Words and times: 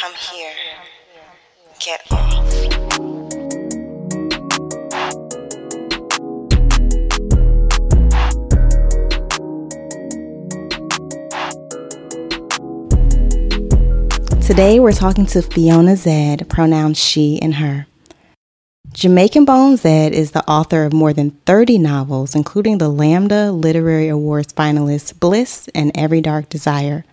Come 0.00 0.14
here. 0.30 0.52
Get 1.80 2.00
off. 2.12 2.48
Today 14.46 14.78
we're 14.78 14.92
talking 14.92 15.26
to 15.26 15.42
Fiona 15.42 15.94
Zedde, 15.94 16.48
pronouns 16.48 16.96
she 16.96 17.42
and 17.42 17.56
her. 17.56 17.88
Jamaican 18.92 19.46
Bone 19.46 19.74
Zedde 19.74 20.12
is 20.12 20.30
the 20.30 20.48
author 20.48 20.84
of 20.84 20.92
more 20.92 21.12
than 21.12 21.32
30 21.44 21.78
novels, 21.78 22.36
including 22.36 22.78
the 22.78 22.88
Lambda 22.88 23.50
Literary 23.50 24.06
Awards 24.06 24.52
finalists 24.52 25.18
Bliss 25.18 25.68
and 25.74 25.90
Every 25.96 26.20
Dark 26.20 26.48
Desire. 26.48 27.04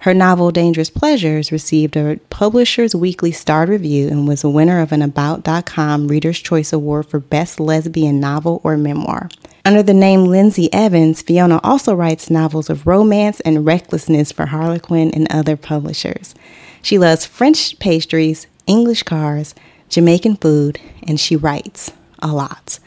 Her 0.00 0.14
novel 0.14 0.50
Dangerous 0.50 0.90
Pleasures 0.90 1.50
received 1.50 1.96
a 1.96 2.20
Publisher's 2.30 2.94
Weekly 2.94 3.32
starred 3.32 3.68
review 3.68 4.08
and 4.08 4.28
was 4.28 4.44
a 4.44 4.50
winner 4.50 4.80
of 4.80 4.92
an 4.92 5.02
About.com 5.02 6.06
Reader's 6.06 6.38
Choice 6.38 6.72
Award 6.72 7.06
for 7.06 7.18
Best 7.18 7.58
Lesbian 7.58 8.20
Novel 8.20 8.60
or 8.62 8.76
Memoir. 8.76 9.28
Under 9.64 9.82
the 9.82 9.94
name 9.94 10.26
Lindsay 10.26 10.72
Evans, 10.72 11.22
Fiona 11.22 11.58
also 11.64 11.92
writes 11.92 12.30
novels 12.30 12.70
of 12.70 12.86
romance 12.86 13.40
and 13.40 13.66
recklessness 13.66 14.30
for 14.30 14.46
Harlequin 14.46 15.10
and 15.10 15.26
other 15.32 15.56
publishers. 15.56 16.36
She 16.82 16.98
loves 16.98 17.24
French 17.24 17.76
pastries, 17.80 18.46
English 18.68 19.02
cars, 19.02 19.56
Jamaican 19.88 20.36
food, 20.36 20.78
and 21.02 21.18
she 21.18 21.34
writes 21.34 21.90
a 22.20 22.28
lot. 22.28 22.78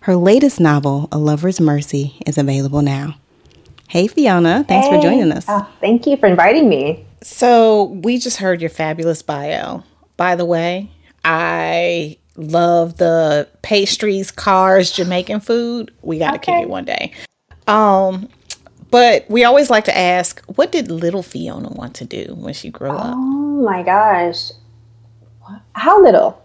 Her 0.00 0.16
latest 0.16 0.60
novel, 0.60 1.08
A 1.12 1.18
Lover's 1.18 1.60
Mercy, 1.60 2.16
is 2.26 2.38
available 2.38 2.80
now. 2.80 3.16
Hey, 3.88 4.06
Fiona. 4.08 4.64
Thanks 4.66 4.88
for 4.88 5.00
joining 5.00 5.30
us. 5.32 5.44
Oh, 5.48 5.68
thank 5.80 6.06
you 6.06 6.16
for 6.16 6.26
inviting 6.26 6.68
me. 6.68 7.04
So 7.22 7.84
we 7.84 8.18
just 8.18 8.38
heard 8.38 8.60
your 8.60 8.70
fabulous 8.70 9.22
bio. 9.22 9.82
By 10.16 10.36
the 10.36 10.44
way, 10.44 10.90
I 11.24 12.18
love 12.36 12.96
the 12.96 13.48
pastries, 13.62 14.30
cars, 14.30 14.90
Jamaican 14.92 15.40
food. 15.40 15.92
We 16.02 16.18
got 16.18 16.32
to 16.32 16.38
kick 16.38 16.48
Okay. 16.54 16.62
it 16.62 16.68
one 16.68 16.84
day. 16.84 17.12
Um, 17.66 18.28
but 18.90 19.28
we 19.30 19.44
always 19.44 19.70
like 19.70 19.84
to 19.84 19.96
ask, 19.96 20.42
what 20.46 20.72
did 20.72 20.90
little 20.90 21.22
Fiona 21.22 21.68
want 21.70 21.94
to 21.96 22.04
do 22.04 22.34
when 22.36 22.52
she 22.54 22.70
grew 22.70 22.90
up? 22.90 23.14
Oh 23.16 23.62
my 23.64 23.82
gosh. 23.82 24.50
How 25.74 26.02
little? 26.02 26.40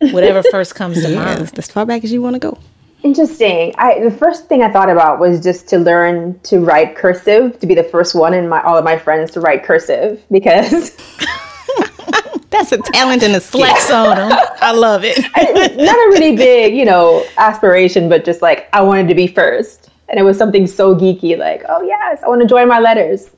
Whatever 0.00 0.42
first 0.50 0.74
comes 0.74 1.02
to 1.02 1.08
Yes, 1.10 1.38
mind. 1.38 1.58
as 1.58 1.68
far 1.70 1.86
back 1.86 2.04
as 2.04 2.12
you 2.12 2.20
want 2.22 2.34
to 2.34 2.40
go. 2.40 2.58
Interesting. 3.04 3.74
I 3.76 4.00
the 4.00 4.10
first 4.10 4.48
thing 4.48 4.62
I 4.62 4.72
thought 4.72 4.88
about 4.88 5.20
was 5.20 5.42
just 5.42 5.68
to 5.68 5.78
learn 5.78 6.40
to 6.44 6.60
write 6.60 6.96
cursive, 6.96 7.60
to 7.60 7.66
be 7.66 7.74
the 7.74 7.84
first 7.84 8.14
one 8.14 8.32
in 8.32 8.48
my 8.48 8.62
all 8.62 8.78
of 8.78 8.84
my 8.84 8.98
friends 8.98 9.30
to 9.32 9.40
write 9.40 9.62
cursive 9.62 10.24
because 10.30 10.96
That's 12.50 12.72
a 12.72 12.78
talent 12.78 13.22
in 13.22 13.34
a 13.34 13.40
skill. 13.40 13.60
Flex 13.60 13.90
on 13.90 14.16
them. 14.16 14.38
I 14.60 14.72
love 14.72 15.02
it. 15.04 15.18
not 15.76 15.96
a 15.96 16.08
really 16.12 16.36
big, 16.36 16.74
you 16.74 16.84
know, 16.84 17.26
aspiration, 17.36 18.08
but 18.08 18.24
just 18.24 18.42
like 18.42 18.68
I 18.72 18.80
wanted 18.80 19.08
to 19.08 19.14
be 19.14 19.26
first. 19.26 19.90
And 20.08 20.20
it 20.20 20.22
was 20.22 20.38
something 20.38 20.68
so 20.68 20.94
geeky, 20.94 21.36
like, 21.36 21.64
oh 21.68 21.82
yes, 21.82 22.22
I 22.22 22.28
want 22.28 22.42
to 22.42 22.46
join 22.46 22.68
my 22.68 22.78
letters. 22.78 23.28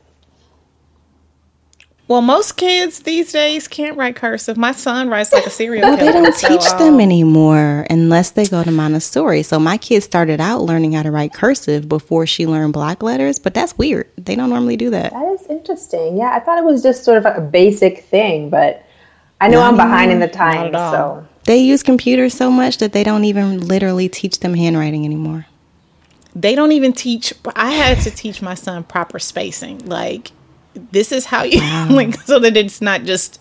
Well, 2.09 2.23
most 2.23 2.57
kids 2.57 3.01
these 3.01 3.33
days 3.33 3.67
can't 3.67 3.97
write 3.97 4.15
cursive. 4.15 4.57
My 4.57 4.71
son 4.71 5.09
writes 5.09 5.33
like 5.33 5.45
a 5.45 5.51
serial 5.51 5.89
Well, 5.89 5.97
killer. 5.99 6.13
they 6.13 6.19
don't 6.21 6.35
so, 6.37 6.49
teach 6.49 6.67
um, 6.71 6.79
them 6.79 7.01
anymore 7.01 7.85
unless 7.91 8.31
they 8.31 8.47
go 8.47 8.63
to 8.63 8.71
Montessori. 8.71 9.43
So 9.43 9.59
my 9.59 9.77
kid 9.77 10.05
started 10.05 10.41
out 10.41 10.63
learning 10.63 10.93
how 10.93 11.03
to 11.03 11.11
write 11.11 11.35
cursive 11.35 11.89
before 11.89 12.25
she 12.25 12.47
learned 12.47 12.75
block 12.75 13.03
letters, 13.03 13.41
but 13.41 13.55
that's 13.55 13.77
weird. 13.77 14.09
They 14.17 14.37
don't 14.37 14.51
normally 14.51 14.77
do 14.77 14.91
that. 14.91 15.13
That 15.13 15.33
is 15.41 15.47
interesting. 15.49 16.17
Yeah, 16.17 16.31
I 16.33 16.39
thought 16.39 16.59
it 16.59 16.65
was 16.65 16.81
just 16.81 17.03
sort 17.03 17.19
of 17.19 17.27
a 17.27 17.41
basic 17.41 18.05
thing, 18.05 18.51
but 18.51 18.85
I 19.41 19.49
know 19.49 19.59
Not 19.59 19.71
I'm 19.71 19.77
behind 19.77 20.13
in 20.13 20.21
the 20.21 20.29
times, 20.29 20.75
so 20.77 21.27
They 21.45 21.59
use 21.59 21.83
computers 21.83 22.35
so 22.35 22.53
much 22.53 22.79
that 22.79 22.93
they 22.93 23.03
don't 23.03 23.25
even 23.25 23.67
literally 23.67 24.09
teach 24.09 24.39
them 24.41 24.55
handwriting 24.55 25.05
anymore. 25.05 25.47
they 26.37 26.55
don't 26.55 26.73
even 26.73 26.93
teach 26.93 27.33
i 27.57 27.71
had 27.73 27.99
to 28.03 28.11
teach 28.11 28.43
my 28.43 28.55
son 28.55 28.85
proper 28.85 29.19
spacing 29.19 29.79
like 29.87 30.33
this 30.93 31.13
is 31.13 31.25
how 31.27 31.43
you 31.43 31.61
like 31.95 32.15
so 32.23 32.39
that 32.39 32.57
it's 32.57 32.81
not 32.81 33.03
just 33.05 33.41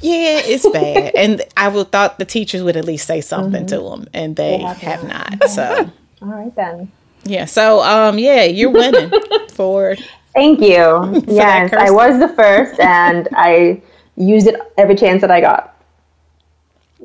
yeah 0.00 0.40
it's 0.44 0.68
bad 0.70 1.12
and 1.16 1.42
i 1.56 1.68
would 1.68 1.90
thought 1.90 2.18
the 2.18 2.24
teachers 2.24 2.62
would 2.62 2.76
at 2.76 2.84
least 2.84 3.06
say 3.06 3.20
something 3.20 3.66
to 3.66 3.78
them 3.78 4.06
and 4.14 4.36
they 4.36 4.58
have 4.58 5.02
not 5.04 5.48
so 5.48 5.90
all 6.22 6.28
right 6.28 6.54
then. 6.56 6.90
yeah 7.24 7.44
so 7.44 7.80
um 7.82 8.18
yeah 8.18 8.44
you're 8.44 8.70
winning 8.70 9.10
for 9.52 9.96
Thank 10.34 10.60
you. 10.60 11.24
yes, 11.26 11.72
I 11.72 11.90
was 11.90 12.20
the 12.20 12.28
first, 12.28 12.78
and 12.78 13.28
I 13.32 13.82
used 14.16 14.46
it 14.46 14.54
every 14.76 14.94
chance 14.94 15.20
that 15.22 15.32
I 15.32 15.40
got. 15.40 15.74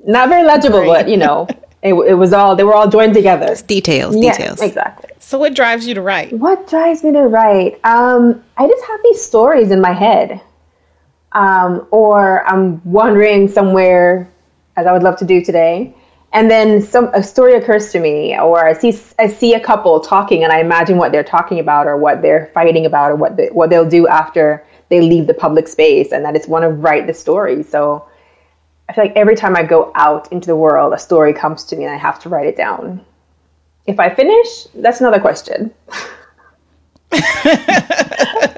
Not 0.05 0.29
very 0.29 0.43
legible, 0.45 0.81
Great. 0.81 0.87
but 0.89 1.09
you 1.09 1.17
know, 1.17 1.47
it, 1.83 1.93
it 1.93 2.13
was 2.15 2.31
all 2.33 2.55
they 2.55 2.63
were 2.63 2.73
all 2.73 2.89
joined 2.89 3.13
together. 3.13 3.55
Details, 3.67 4.15
Yeah, 4.15 4.31
details. 4.31 4.61
exactly. 4.61 5.09
so 5.19 5.37
what 5.37 5.53
drives 5.53 5.85
you 5.87 5.93
to 5.95 6.01
write 6.01 6.31
What 6.33 6.67
drives 6.69 7.03
me 7.03 7.11
to 7.11 7.23
write? 7.23 7.79
Um, 7.83 8.41
I 8.57 8.67
just 8.67 8.83
have 8.85 8.99
these 9.03 9.21
stories 9.21 9.69
in 9.69 9.81
my 9.81 9.91
head, 9.91 10.41
um, 11.33 11.85
or 11.91 12.47
I'm 12.47 12.81
wandering 12.89 13.49
somewhere, 13.49 14.29
as 14.75 14.85
I 14.87 14.93
would 14.93 15.03
love 15.03 15.17
to 15.17 15.25
do 15.25 15.43
today, 15.43 15.93
and 16.31 16.49
then 16.49 16.81
some 16.81 17.05
a 17.13 17.21
story 17.21 17.53
occurs 17.55 17.91
to 17.91 17.99
me, 17.99 18.37
or 18.39 18.65
I 18.65 18.73
see 18.73 18.97
I 19.19 19.27
see 19.27 19.53
a 19.53 19.59
couple 19.59 19.99
talking, 19.99 20.43
and 20.43 20.53
I 20.53 20.59
imagine 20.59 20.97
what 20.97 21.11
they're 21.11 21.23
talking 21.23 21.59
about, 21.59 21.85
or 21.87 21.97
what 21.97 22.21
they're 22.21 22.49
fighting 22.53 22.85
about, 22.85 23.11
or 23.11 23.15
what 23.15 23.35
they, 23.37 23.47
what 23.47 23.69
they'll 23.69 23.89
do 23.89 24.07
after 24.07 24.63
they 24.89 25.01
leave 25.01 25.27
the 25.27 25.33
public 25.33 25.67
space, 25.67 26.11
and 26.11 26.25
I 26.27 26.31
just 26.31 26.47
want 26.47 26.63
to 26.63 26.69
write 26.69 27.07
the 27.07 27.13
story. 27.13 27.63
So. 27.63 28.07
I 28.89 28.93
feel 28.93 29.05
like 29.05 29.15
every 29.15 29.35
time 29.35 29.55
I 29.55 29.63
go 29.63 29.91
out 29.95 30.31
into 30.31 30.47
the 30.47 30.55
world, 30.55 30.93
a 30.93 30.99
story 30.99 31.33
comes 31.33 31.63
to 31.65 31.75
me 31.75 31.85
and 31.85 31.93
I 31.93 31.97
have 31.97 32.19
to 32.21 32.29
write 32.29 32.47
it 32.47 32.57
down. 32.57 33.03
If 33.85 33.99
I 33.99 34.09
finish, 34.13 34.65
that's 34.75 34.99
another 34.99 35.19
question. 35.19 35.73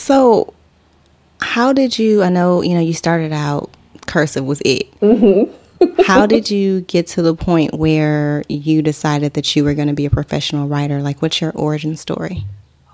So, 0.00 0.54
how 1.40 1.72
did 1.72 1.98
you? 1.98 2.22
I 2.22 2.30
know 2.30 2.62
you 2.62 2.74
know 2.74 2.80
you 2.80 2.94
started 2.94 3.32
out 3.32 3.70
cursive 4.06 4.44
was 4.44 4.60
it. 4.64 4.90
Mm-hmm. 5.00 6.02
how 6.02 6.26
did 6.34 6.50
you 6.50 6.80
get 6.80 7.06
to 7.08 7.22
the 7.22 7.34
point 7.34 7.74
where 7.74 8.42
you 8.48 8.80
decided 8.82 9.34
that 9.34 9.54
you 9.54 9.62
were 9.62 9.74
going 9.74 9.88
to 9.88 9.94
be 9.94 10.06
a 10.06 10.10
professional 10.10 10.68
writer? 10.68 11.02
Like, 11.02 11.20
what's 11.22 11.40
your 11.40 11.52
origin 11.52 11.96
story? 11.96 12.44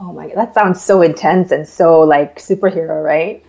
Oh 0.00 0.12
my 0.12 0.26
god, 0.26 0.37
that 0.37 0.53
sounds 0.53 0.82
so 0.82 1.00
intense 1.00 1.53
and 1.53 1.66
so 1.66 2.00
like 2.00 2.38
superhero, 2.38 3.05
right? 3.05 3.45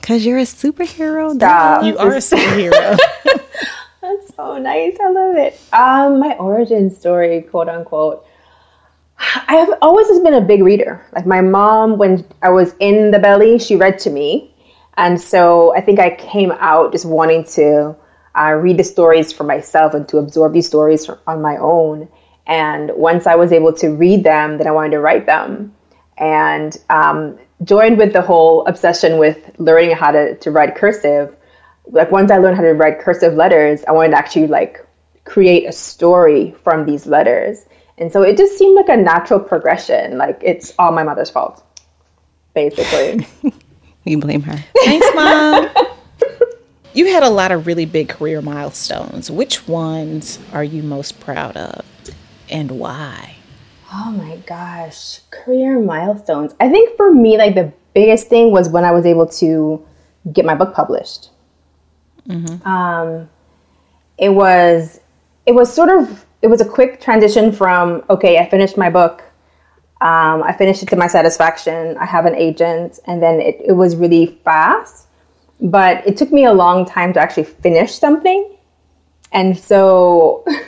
Because 0.00 0.24
you're 0.24 0.38
a 0.38 0.42
superhero. 0.42 1.34
Stop. 1.34 1.84
you 1.84 1.96
are 1.98 2.14
a 2.14 2.18
superhero 2.18 2.98
That's 4.00 4.34
so 4.34 4.58
nice. 4.58 4.96
I 5.00 5.10
love 5.10 5.36
it. 5.36 5.60
Um, 5.72 6.20
my 6.20 6.34
origin 6.38 6.88
story, 6.90 7.42
quote 7.42 7.68
unquote. 7.68 8.24
I 9.18 9.56
have 9.56 9.70
always 9.82 10.06
just 10.08 10.22
been 10.22 10.34
a 10.34 10.40
big 10.40 10.62
reader. 10.62 11.04
Like 11.12 11.26
my 11.26 11.40
mom, 11.40 11.98
when 11.98 12.24
I 12.40 12.50
was 12.50 12.74
in 12.78 13.10
the 13.10 13.18
belly, 13.18 13.58
she 13.58 13.74
read 13.74 13.98
to 14.00 14.10
me, 14.10 14.54
and 14.96 15.20
so 15.20 15.74
I 15.74 15.80
think 15.80 15.98
I 15.98 16.14
came 16.14 16.52
out 16.52 16.92
just 16.92 17.04
wanting 17.04 17.44
to 17.54 17.96
uh, 18.38 18.52
read 18.52 18.76
the 18.78 18.84
stories 18.84 19.32
for 19.32 19.44
myself 19.44 19.94
and 19.94 20.08
to 20.08 20.18
absorb 20.18 20.52
these 20.52 20.66
stories 20.66 21.04
for, 21.04 21.18
on 21.26 21.42
my 21.42 21.56
own. 21.56 22.08
And 22.46 22.92
once 22.94 23.26
I 23.26 23.34
was 23.34 23.52
able 23.52 23.72
to 23.74 23.88
read 23.88 24.24
them, 24.24 24.58
then 24.58 24.66
I 24.66 24.70
wanted 24.70 24.92
to 24.92 25.00
write 25.00 25.26
them. 25.26 25.74
And 26.16 26.76
um, 26.88 27.38
joined 27.64 27.98
with 27.98 28.12
the 28.12 28.22
whole 28.22 28.66
obsession 28.66 29.18
with 29.18 29.50
learning 29.58 29.92
how 29.92 30.10
to, 30.10 30.36
to 30.36 30.50
write 30.50 30.76
cursive, 30.76 31.36
like 31.86 32.10
once 32.10 32.30
I 32.30 32.38
learned 32.38 32.56
how 32.56 32.62
to 32.62 32.74
write 32.74 33.00
cursive 33.00 33.34
letters, 33.34 33.84
I 33.88 33.92
wanted 33.92 34.10
to 34.10 34.18
actually 34.18 34.46
like 34.46 34.84
create 35.24 35.66
a 35.66 35.72
story 35.72 36.54
from 36.62 36.86
these 36.86 37.06
letters. 37.06 37.66
And 37.98 38.12
so 38.12 38.22
it 38.22 38.36
just 38.36 38.56
seemed 38.56 38.76
like 38.76 38.88
a 38.88 38.96
natural 38.96 39.40
progression. 39.40 40.18
Like 40.18 40.40
it's 40.42 40.72
all 40.78 40.92
my 40.92 41.02
mother's 41.02 41.30
fault, 41.30 41.64
basically. 42.54 43.26
You 44.04 44.18
blame 44.18 44.40
her. 44.42 44.64
thanks 44.84 45.06
mom 45.14 45.68
you 46.94 47.06
had 47.12 47.22
a 47.22 47.28
lot 47.28 47.52
of 47.52 47.66
really 47.66 47.84
big 47.84 48.08
career 48.08 48.40
milestones 48.40 49.30
which 49.30 49.68
ones 49.68 50.38
are 50.52 50.64
you 50.64 50.82
most 50.82 51.20
proud 51.20 51.58
of 51.58 51.84
and 52.48 52.70
why 52.70 53.34
oh 53.92 54.10
my 54.10 54.36
gosh, 54.46 55.20
career 55.30 55.80
milestones. 55.80 56.54
I 56.60 56.68
think 56.68 56.96
for 56.96 57.12
me, 57.12 57.38
like 57.38 57.54
the 57.54 57.72
biggest 57.94 58.28
thing 58.28 58.52
was 58.52 58.68
when 58.68 58.84
I 58.84 58.92
was 58.92 59.06
able 59.06 59.26
to 59.26 59.84
get 60.32 60.44
my 60.44 60.54
book 60.54 60.74
published. 60.74 61.30
Um, 62.66 63.28
it 64.18 64.30
was 64.30 65.00
it 65.46 65.52
was 65.52 65.72
sort 65.72 65.88
of 65.88 66.26
it 66.42 66.48
was 66.48 66.60
a 66.60 66.68
quick 66.68 67.00
transition 67.00 67.52
from 67.52 68.04
okay, 68.10 68.38
I 68.38 68.48
finished 68.48 68.76
my 68.76 68.90
book. 68.90 69.22
Um, 70.00 70.44
I 70.44 70.54
finished 70.56 70.82
it 70.82 70.88
to 70.90 70.96
my 70.96 71.08
satisfaction. 71.08 71.96
I 71.98 72.04
have 72.04 72.24
an 72.26 72.36
agent, 72.36 73.00
and 73.06 73.20
then 73.22 73.40
it, 73.40 73.56
it 73.64 73.72
was 73.72 73.96
really 73.96 74.26
fast. 74.44 75.08
But 75.60 76.06
it 76.06 76.16
took 76.16 76.30
me 76.30 76.44
a 76.44 76.52
long 76.52 76.86
time 76.86 77.12
to 77.14 77.20
actually 77.20 77.44
finish 77.44 77.94
something, 77.94 78.56
and 79.32 79.58
so 79.58 80.44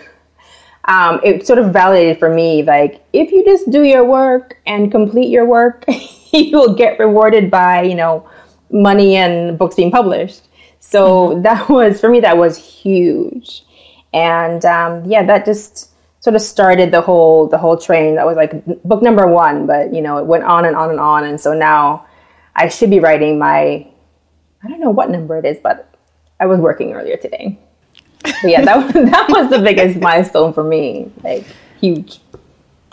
um, 0.86 1.20
it 1.22 1.46
sort 1.46 1.58
of 1.58 1.72
validated 1.72 2.18
for 2.18 2.32
me 2.32 2.62
like 2.62 3.04
if 3.12 3.30
you 3.32 3.44
just 3.44 3.70
do 3.70 3.82
your 3.82 4.04
work 4.04 4.58
and 4.66 4.90
complete 4.90 5.28
your 5.28 5.46
work, 5.46 5.84
you 6.32 6.56
will 6.56 6.74
get 6.74 6.98
rewarded 6.98 7.50
by 7.50 7.82
you 7.82 7.94
know 7.94 8.28
money 8.70 9.16
and 9.16 9.58
books 9.58 9.76
being 9.76 9.90
published. 9.90 10.48
So 10.78 11.30
mm-hmm. 11.30 11.42
that 11.48 11.68
was 11.68 12.00
for 12.00 12.08
me 12.08 12.20
that 12.20 12.36
was 12.36 12.56
huge, 12.56 13.64
and 14.12 14.64
um, 14.64 15.04
yeah, 15.04 15.24
that 15.24 15.44
just 15.44 15.90
sort 16.20 16.36
of 16.36 16.42
started 16.42 16.90
the 16.90 17.00
whole 17.00 17.46
the 17.46 17.58
whole 17.58 17.76
train. 17.76 18.14
That 18.16 18.26
was 18.26 18.36
like 18.36 18.64
book 18.84 19.02
number 19.02 19.26
one, 19.26 19.66
but 19.66 19.92
you 19.92 20.00
know 20.00 20.18
it 20.18 20.26
went 20.26 20.44
on 20.44 20.64
and 20.64 20.76
on 20.76 20.90
and 20.90 21.00
on, 21.00 21.24
and 21.24 21.40
so 21.40 21.52
now 21.52 22.06
I 22.56 22.68
should 22.68 22.90
be 22.90 23.00
writing 23.00 23.38
my 23.38 23.86
I 24.62 24.68
don't 24.68 24.80
know 24.80 24.90
what 24.90 25.10
number 25.10 25.38
it 25.38 25.44
is, 25.44 25.58
but 25.62 25.94
I 26.38 26.46
was 26.46 26.58
working 26.58 26.92
earlier 26.92 27.16
today. 27.16 27.58
But 28.22 28.44
yeah, 28.44 28.64
that 28.64 28.76
was, 28.76 28.92
that 29.10 29.28
was 29.28 29.50
the 29.50 29.58
biggest 29.58 29.98
milestone 29.98 30.52
for 30.52 30.64
me, 30.64 31.10
like 31.22 31.44
huge. 31.80 32.20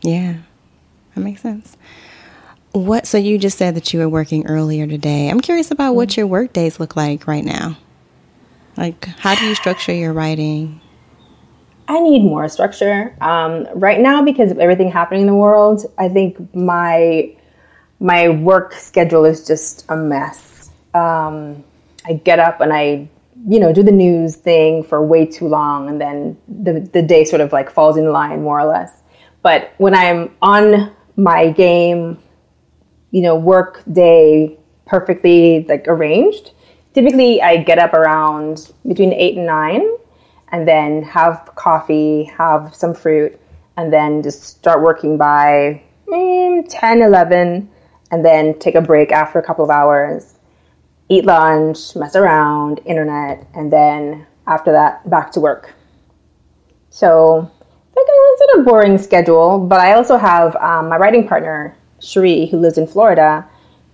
Yeah, 0.04 0.38
that 1.16 1.22
makes 1.22 1.42
sense. 1.42 1.78
What? 2.72 3.08
So 3.08 3.18
you 3.18 3.38
just 3.38 3.58
said 3.58 3.76
that 3.76 3.94
you 3.94 4.00
were 4.00 4.10
working 4.10 4.46
earlier 4.46 4.86
today. 4.86 5.30
I'm 5.30 5.40
curious 5.40 5.72
about 5.72 5.96
what 5.96 6.16
your 6.16 6.28
work 6.28 6.54
days 6.54 6.80
look 6.80 6.96
like 6.96 7.28
right 7.28 7.44
now. 7.44 7.78
Like, 8.76 9.06
how 9.06 9.34
do 9.34 9.46
you 9.46 9.56
structure 9.56 9.94
your 9.94 10.14
writing? 10.14 10.80
I 11.88 12.00
need 12.02 12.24
more 12.24 12.48
structure 12.50 13.16
um, 13.22 13.66
right 13.74 14.00
now 14.00 14.22
because 14.22 14.52
of 14.52 14.60
everything 14.60 14.92
happening 14.92 15.22
in 15.22 15.28
the 15.28 15.36
world. 15.36 15.86
I 15.98 16.10
think 16.10 16.54
my 16.54 17.34
my 18.00 18.30
work 18.30 18.74
schedule 18.74 19.26
is 19.26 19.48
just 19.48 19.86
a 19.90 19.96
mess. 19.96 20.70
Um, 20.94 21.64
I 22.06 22.14
get 22.14 22.40
up 22.40 22.62
and 22.62 22.72
I, 22.72 23.10
you 23.48 23.60
know, 23.60 23.74
do 23.74 23.84
the 23.84 23.92
news 23.92 24.36
thing 24.36 24.84
for 24.84 25.06
way 25.06 25.26
too 25.26 25.48
long, 25.48 25.90
and 25.90 26.00
then 26.00 26.38
the 26.48 26.80
the 26.80 27.02
day 27.02 27.26
sort 27.26 27.42
of 27.42 27.52
like 27.52 27.70
falls 27.70 27.98
in 27.98 28.12
line 28.12 28.44
more 28.44 28.60
or 28.60 28.66
less. 28.66 29.02
But 29.42 29.74
when 29.78 29.94
I'm 29.94 30.36
on 30.42 30.92
my 31.16 31.52
game 31.52 32.20
you 33.12 33.22
know, 33.22 33.36
work 33.36 33.84
day 33.92 34.58
perfectly 34.86 35.66
like 35.68 35.88
arranged, 35.88 36.52
typically 36.94 37.42
I 37.42 37.58
get 37.58 37.80
up 37.80 37.94
around 37.94 38.72
between 38.88 39.14
eight 39.14 39.38
and 39.38 39.46
nine 39.46 39.88
and 40.52 40.68
then 40.68 41.04
have 41.04 41.52
coffee, 41.56 42.26
have 42.38 42.74
some 42.74 42.94
fruit, 42.94 43.40
and 43.76 43.92
then 43.92 44.24
just 44.24 44.44
start 44.44 44.82
working 44.82 45.18
by 45.18 45.82
mm, 46.08 46.66
10, 46.70 47.02
11, 47.02 47.70
and 48.12 48.26
then 48.26 48.58
take 48.60 48.76
a 48.76 48.82
break 48.82 49.12
after 49.12 49.40
a 49.40 49.44
couple 49.44 49.66
of 49.66 49.70
hours, 49.70 50.37
eat 51.10 51.26
lunch, 51.26 51.96
mess 51.96 52.16
around, 52.16 52.80
internet, 52.86 53.48
and 53.54 53.72
then 53.72 54.26
after 54.46 54.72
that, 54.72 55.10
back 55.10 55.32
to 55.34 55.40
work. 55.40 55.74
So 56.90 57.52
it's 57.88 57.96
like 57.96 58.06
a 58.06 58.38
sort 58.38 58.60
of 58.60 58.66
boring 58.66 58.98
schedule, 58.98 59.60
but 59.60 59.80
I 59.80 59.94
also 59.94 60.18
have 60.18 60.56
um, 60.58 60.90
my 60.90 60.98
writing 60.98 61.28
partner 61.28 61.76
Sheree, 62.00 62.50
who 62.50 62.58
lives 62.58 62.78
in 62.78 62.88
Florida, 62.88 63.46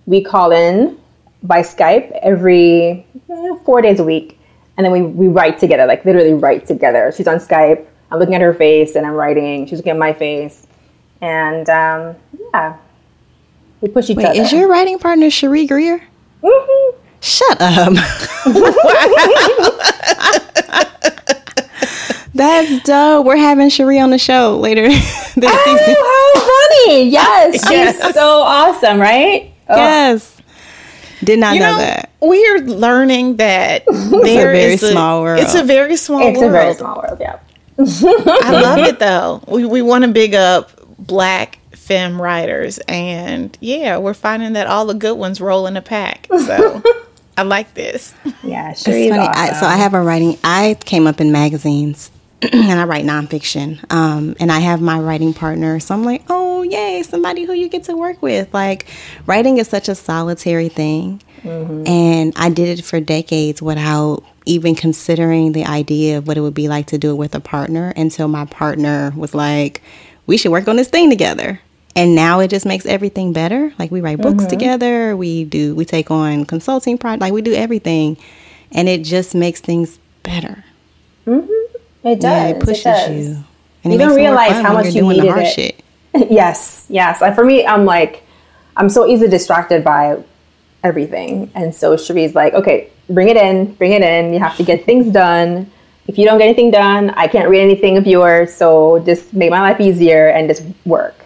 we 0.06 0.22
call 0.22 0.52
in 0.52 0.98
by 1.42 1.60
Skype 1.60 2.10
every 2.22 3.06
eh, 3.30 3.56
four 3.64 3.80
days 3.82 4.00
a 4.00 4.04
week. 4.04 4.38
And 4.76 4.84
then 4.84 4.92
we, 4.92 5.02
we 5.02 5.28
write 5.28 5.58
together, 5.58 5.86
like 5.86 6.04
literally 6.04 6.34
write 6.34 6.66
together. 6.66 7.12
She's 7.16 7.28
on 7.28 7.36
Skype. 7.36 7.86
I'm 8.10 8.18
looking 8.18 8.34
at 8.34 8.40
her 8.40 8.54
face 8.54 8.96
and 8.96 9.06
I'm 9.06 9.14
writing. 9.14 9.66
She's 9.66 9.78
looking 9.78 9.92
at 9.92 9.98
my 9.98 10.12
face. 10.12 10.66
And 11.20 11.68
um, 11.70 12.16
yeah, 12.52 12.76
we 13.80 13.88
push 13.88 14.10
each 14.10 14.16
Wait, 14.16 14.26
other. 14.26 14.40
Is 14.40 14.52
your 14.52 14.68
writing 14.68 14.98
partner 14.98 15.26
Sheree 15.26 15.68
Greer? 15.68 16.02
Mm-hmm. 16.42 16.98
Shut 17.24 17.56
up. 17.58 17.94
That's 22.34 22.82
dope. 22.82 23.24
We're 23.24 23.38
having 23.38 23.68
Sheree 23.68 24.02
on 24.02 24.10
the 24.10 24.18
show 24.18 24.58
later 24.58 24.88
this 24.88 25.04
oh, 25.36 25.64
season. 25.64 25.94
How 25.96 26.40
funny. 26.40 27.08
Yes. 27.10 27.66
She's 27.66 28.14
so 28.14 28.42
awesome, 28.42 29.00
right? 29.00 29.50
Oh. 29.70 29.76
Yes. 29.76 30.36
Did 31.22 31.38
not 31.38 31.54
you 31.54 31.60
know, 31.60 31.72
know, 31.72 31.78
that. 31.78 32.10
We 32.20 32.46
are 32.48 32.58
learning 32.58 33.36
that 33.36 33.84
It's 33.88 34.12
a 34.12 34.20
very 34.22 34.58
is 34.58 34.80
small 34.82 35.22
world. 35.22 35.40
It's 35.40 35.54
a 35.54 35.62
very 35.62 35.96
small 35.96 36.28
It's 36.28 36.38
world. 36.38 36.50
a 36.50 36.52
very 36.52 36.74
small 36.74 37.02
world, 37.02 37.18
yeah. 37.20 37.38
I 37.78 38.60
love 38.60 38.80
it 38.80 38.98
though. 38.98 39.42
We 39.48 39.64
we 39.64 39.80
want 39.80 40.04
to 40.04 40.10
big 40.10 40.34
up 40.34 40.72
black 40.98 41.58
femme 41.72 42.20
writers 42.20 42.78
and 42.86 43.56
yeah, 43.60 43.96
we're 43.96 44.12
finding 44.12 44.52
that 44.52 44.66
all 44.66 44.84
the 44.84 44.94
good 44.94 45.16
ones 45.16 45.40
roll 45.40 45.66
in 45.66 45.78
a 45.78 45.82
pack. 45.82 46.26
So 46.28 46.82
I 47.36 47.42
like 47.42 47.74
this. 47.74 48.14
Yeah, 48.42 48.70
It's 48.70 48.84
Sheree's 48.84 49.10
funny. 49.10 49.20
awesome. 49.26 49.54
I, 49.56 49.60
so 49.60 49.66
I 49.66 49.76
have 49.76 49.94
a 49.94 50.00
writing. 50.02 50.38
I 50.44 50.76
came 50.84 51.06
up 51.06 51.20
in 51.20 51.32
magazines, 51.32 52.10
and 52.42 52.78
I 52.78 52.84
write 52.84 53.04
nonfiction. 53.04 53.80
Um, 53.92 54.36
and 54.38 54.52
I 54.52 54.60
have 54.60 54.80
my 54.80 54.98
writing 54.98 55.34
partner. 55.34 55.80
So 55.80 55.94
I'm 55.94 56.04
like, 56.04 56.24
oh 56.28 56.62
yay, 56.62 57.02
somebody 57.02 57.44
who 57.44 57.52
you 57.52 57.68
get 57.68 57.84
to 57.84 57.96
work 57.96 58.22
with. 58.22 58.52
Like, 58.54 58.86
writing 59.26 59.58
is 59.58 59.68
such 59.68 59.88
a 59.88 59.94
solitary 59.94 60.68
thing, 60.68 61.22
and 61.44 62.32
I 62.36 62.50
did 62.50 62.78
it 62.78 62.84
for 62.84 63.00
decades 63.00 63.60
without 63.60 64.22
even 64.46 64.74
considering 64.74 65.52
the 65.52 65.64
idea 65.64 66.18
of 66.18 66.26
what 66.28 66.36
it 66.36 66.40
would 66.40 66.54
be 66.54 66.68
like 66.68 66.86
to 66.88 66.98
do 66.98 67.10
it 67.10 67.14
with 67.16 67.34
a 67.34 67.40
partner. 67.40 67.92
Until 67.96 68.28
my 68.28 68.44
partner 68.46 69.12
was 69.16 69.34
like, 69.34 69.82
we 70.26 70.36
should 70.36 70.52
work 70.52 70.68
on 70.68 70.76
this 70.76 70.88
thing 70.88 71.10
together. 71.10 71.60
And 71.96 72.14
now 72.14 72.40
it 72.40 72.48
just 72.48 72.66
makes 72.66 72.86
everything 72.86 73.32
better. 73.32 73.72
Like 73.78 73.90
we 73.90 74.00
write 74.00 74.18
books 74.18 74.46
together, 74.46 75.16
we 75.16 75.44
do 75.44 75.74
we 75.76 75.84
take 75.84 76.10
on 76.10 76.44
consulting 76.44 76.98
projects, 76.98 77.20
like 77.20 77.32
we 77.32 77.40
do 77.42 77.54
everything, 77.54 78.16
and 78.72 78.88
it 78.88 79.02
just 79.04 79.34
makes 79.34 79.60
things 79.60 79.98
better. 80.24 80.64
Mm-hmm. 81.26 82.06
it 82.08 82.20
does. 82.20 82.22
yeah, 82.24 82.46
it 82.48 82.60
pushes 82.60 82.82
does. 82.84 83.10
you. 83.10 83.44
And 83.84 83.92
You 83.92 83.98
it 83.98 84.02
don't 84.02 84.16
realize 84.16 84.52
how 84.60 84.72
much 84.72 84.94
you 84.94 85.08
needed 85.08 85.24
it. 85.36 85.46
shit. 85.54 85.84
yes, 86.30 86.86
yes. 86.88 87.20
Like 87.20 87.34
for 87.34 87.44
me, 87.44 87.64
I'm 87.66 87.84
like, 87.84 88.22
I'm 88.76 88.88
so 88.88 89.06
easily 89.06 89.30
distracted 89.30 89.84
by 89.84 90.22
everything. 90.82 91.50
And 91.54 91.74
so 91.74 91.94
Sheree's 91.96 92.34
like, 92.34 92.54
okay, 92.54 92.90
bring 93.08 93.28
it 93.28 93.36
in, 93.36 93.74
bring 93.74 93.92
it 93.92 94.02
in. 94.02 94.32
You 94.32 94.38
have 94.40 94.56
to 94.56 94.64
get 94.64 94.84
things 94.84 95.12
done. 95.12 95.70
If 96.06 96.18
you 96.18 96.24
don't 96.26 96.38
get 96.38 96.44
anything 96.46 96.70
done, 96.70 97.10
I 97.10 97.28
can't 97.28 97.48
read 97.48 97.60
anything 97.62 97.96
of 97.96 98.06
yours. 98.06 98.52
So 98.54 98.98
just 99.06 99.32
make 99.32 99.50
my 99.50 99.60
life 99.60 99.80
easier 99.80 100.28
and 100.28 100.48
just 100.48 100.62
work. 100.84 101.23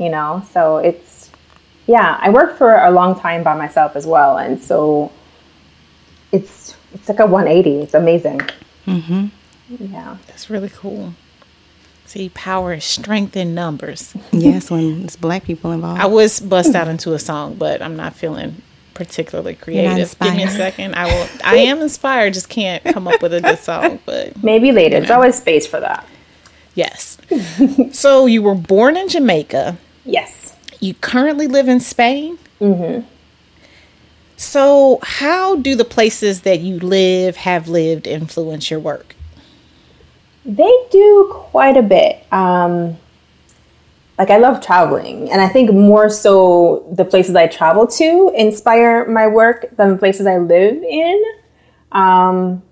You 0.00 0.08
know? 0.08 0.42
So 0.52 0.78
it's, 0.78 1.30
yeah, 1.86 2.18
I 2.20 2.30
worked 2.30 2.56
for 2.58 2.74
a 2.74 2.90
long 2.90 3.18
time 3.20 3.42
by 3.44 3.54
myself 3.56 3.94
as 3.94 4.06
well. 4.06 4.38
And 4.38 4.60
so 4.60 5.12
it's, 6.32 6.74
it's 6.94 7.08
like 7.08 7.20
a 7.20 7.26
180. 7.26 7.82
It's 7.82 7.94
amazing. 7.94 8.40
Mm-hmm. 8.86 9.26
Yeah. 9.92 10.16
That's 10.26 10.50
really 10.50 10.70
cool. 10.70 11.14
See, 12.06 12.28
power 12.30 12.72
is 12.72 12.84
strength 12.84 13.36
in 13.36 13.54
numbers. 13.54 14.14
yes, 14.32 14.70
when 14.70 15.04
it's 15.04 15.14
black 15.16 15.44
people 15.44 15.70
involved. 15.70 16.00
I 16.00 16.06
was 16.06 16.40
bust 16.40 16.74
out 16.74 16.88
into 16.88 17.12
a 17.14 17.18
song, 17.20 17.54
but 17.54 17.80
I'm 17.80 17.94
not 17.94 18.16
feeling 18.16 18.62
particularly 18.94 19.54
creative. 19.54 20.18
Give 20.18 20.34
me 20.34 20.42
a 20.42 20.48
second. 20.48 20.94
I 20.94 21.04
will. 21.06 21.28
I 21.44 21.56
am 21.56 21.78
inspired. 21.82 22.34
Just 22.34 22.48
can't 22.48 22.82
come 22.82 23.06
up 23.06 23.22
with 23.22 23.32
a 23.32 23.40
good 23.40 23.60
song. 23.60 24.00
But 24.06 24.42
Maybe 24.42 24.72
later. 24.72 24.98
There's 24.98 25.10
always 25.10 25.36
space 25.36 25.66
for 25.68 25.78
that. 25.78 26.04
yes. 26.74 27.16
so 27.92 28.26
you 28.26 28.42
were 28.42 28.56
born 28.56 28.96
in 28.96 29.08
Jamaica. 29.08 29.78
Yes. 30.04 30.56
You 30.80 30.94
currently 30.94 31.46
live 31.46 31.68
in 31.68 31.80
Spain. 31.80 32.38
Mm-hmm. 32.60 33.06
So 34.36 35.00
how 35.02 35.56
do 35.56 35.74
the 35.74 35.84
places 35.84 36.42
that 36.42 36.60
you 36.60 36.78
live, 36.78 37.36
have 37.36 37.68
lived, 37.68 38.06
influence 38.06 38.70
your 38.70 38.80
work? 38.80 39.14
They 40.46 40.74
do 40.90 41.28
quite 41.30 41.76
a 41.76 41.82
bit. 41.82 42.24
Um, 42.32 42.96
like 44.18 44.30
I 44.30 44.38
love 44.38 44.64
traveling, 44.64 45.30
and 45.30 45.40
I 45.40 45.48
think 45.48 45.72
more 45.72 46.08
so 46.10 46.86
the 46.92 47.04
places 47.04 47.34
I 47.34 47.46
travel 47.46 47.86
to 47.86 48.32
inspire 48.34 49.06
my 49.06 49.26
work 49.26 49.66
than 49.76 49.90
the 49.92 49.96
places 49.96 50.26
I 50.26 50.38
live 50.38 50.82
in. 50.82 51.24
Um, 51.92 52.62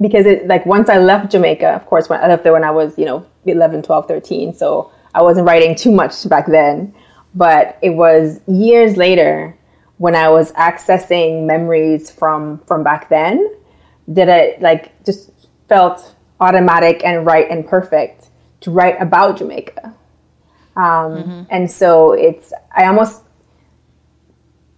because 0.00 0.26
it 0.26 0.46
like 0.46 0.66
once 0.66 0.88
I 0.88 0.98
left 0.98 1.30
Jamaica, 1.32 1.68
of 1.70 1.86
course, 1.86 2.08
when 2.08 2.20
I 2.20 2.28
left 2.28 2.42
there 2.42 2.52
when 2.52 2.64
I 2.64 2.70
was 2.70 2.98
you 2.98 3.04
know 3.04 3.26
11, 3.46 3.82
12, 3.82 4.08
13, 4.08 4.54
so 4.54 4.90
I 5.14 5.22
wasn't 5.22 5.46
writing 5.46 5.74
too 5.74 5.92
much 5.92 6.28
back 6.28 6.46
then. 6.46 6.94
But 7.34 7.78
it 7.82 7.90
was 7.90 8.40
years 8.46 8.96
later 8.96 9.56
when 9.98 10.14
I 10.14 10.28
was 10.28 10.52
accessing 10.52 11.46
memories 11.46 12.10
from 12.10 12.60
from 12.66 12.82
back 12.84 13.08
then 13.08 13.56
that 14.08 14.28
it 14.28 14.60
like 14.60 15.04
just 15.04 15.30
felt 15.68 16.14
automatic 16.40 17.04
and 17.04 17.26
right 17.26 17.48
and 17.50 17.66
perfect 17.66 18.28
to 18.60 18.70
write 18.70 19.00
about 19.00 19.38
Jamaica. 19.38 19.94
Um, 20.76 21.46
And 21.50 21.70
so 21.70 22.12
it's, 22.12 22.52
I 22.76 22.86
almost, 22.86 23.22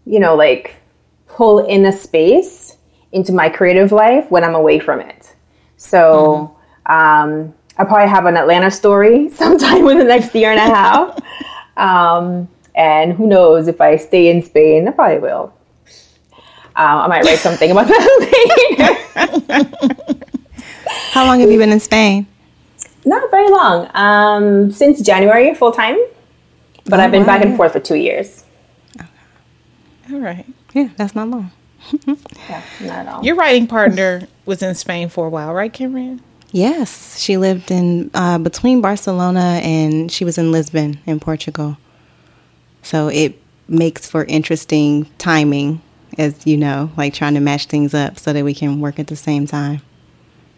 you 0.05 0.21
know, 0.21 0.35
like 0.35 0.76
pull 1.26 1.59
in 1.66 1.87
a 1.87 1.93
space 1.93 2.76
into 3.12 3.33
my 3.33 3.49
creative 3.49 3.93
life 3.93 4.31
when 4.31 4.45
I'm 4.45 4.55
away 4.55 4.78
from 4.78 5.00
it. 5.00 5.35
So 5.76 6.57
um, 6.87 7.55
I'll 7.78 7.87
probably 7.87 8.09
have 8.09 8.26
an 8.26 8.37
Atlanta 8.37 8.71
story 8.71 9.28
sometime 9.42 9.87
in 9.88 9.99
the 9.99 10.04
next 10.04 10.35
year 10.35 10.50
and 10.50 10.59
a 10.59 10.75
half. 10.75 11.18
Um, 11.76 12.49
and 12.75 13.12
who 13.12 13.26
knows 13.26 13.68
if 13.68 13.80
I 13.80 13.97
stay 13.97 14.28
in 14.28 14.42
Spain, 14.42 14.88
I 14.88 14.90
probably 14.92 15.18
will. 15.18 15.52
Um, 16.76 16.99
I 17.00 17.06
might 17.06 17.25
write 17.25 17.38
something 17.38 17.71
about 17.71 17.87
that 17.87 18.18
later. 19.80 19.95
How 21.12 21.25
long 21.26 21.40
have 21.40 21.50
you 21.50 21.59
been 21.59 21.73
in 21.73 21.80
Spain? 21.80 22.26
Not 23.06 23.30
very 23.30 23.49
long. 23.50 23.88
Um, 23.97 24.71
since 24.73 25.00
January, 25.00 25.54
full 25.54 25.73
time. 25.73 25.97
But 26.85 27.00
Oh, 27.00 27.02
I've 27.04 27.11
been 27.11 27.25
back 27.25 27.42
and 27.45 27.56
forth 27.56 27.73
for 27.73 27.80
two 27.80 27.95
years. 27.97 28.45
All 30.12 30.21
right. 30.21 30.45
Yeah, 30.75 30.88
that's 30.97 31.14
not 31.14 31.28
long. 31.28 31.50
Yeah, 32.49 32.62
not 32.80 32.90
at 32.90 33.09
all. 33.09 33.25
Your 33.25 33.35
writing 33.37 33.66
partner 33.66 34.28
was 34.45 34.62
in 34.62 34.75
Spain 34.75 35.09
for 35.09 35.26
a 35.26 35.30
while, 35.30 35.52
right, 35.54 35.73
Cameron? 35.73 36.21
Yes, 36.56 37.18
she 37.18 37.36
lived 37.36 37.70
in 37.70 38.10
uh, 38.14 38.38
between 38.38 38.80
Barcelona 38.80 39.60
and 39.62 40.10
she 40.10 40.25
was 40.25 40.38
in 40.38 40.52
Lisbon 40.52 40.98
in 41.04 41.20
Portugal. 41.20 41.76
So 42.80 43.08
it 43.08 43.38
makes 43.68 44.08
for 44.08 44.25
interesting 44.25 45.04
timing, 45.18 45.82
as 46.16 46.46
you 46.46 46.56
know, 46.56 46.90
like 46.96 47.12
trying 47.12 47.34
to 47.34 47.40
match 47.40 47.66
things 47.66 47.92
up 47.92 48.18
so 48.18 48.32
that 48.32 48.42
we 48.42 48.54
can 48.54 48.80
work 48.80 48.98
at 48.98 49.08
the 49.08 49.16
same 49.16 49.46
time. 49.46 49.82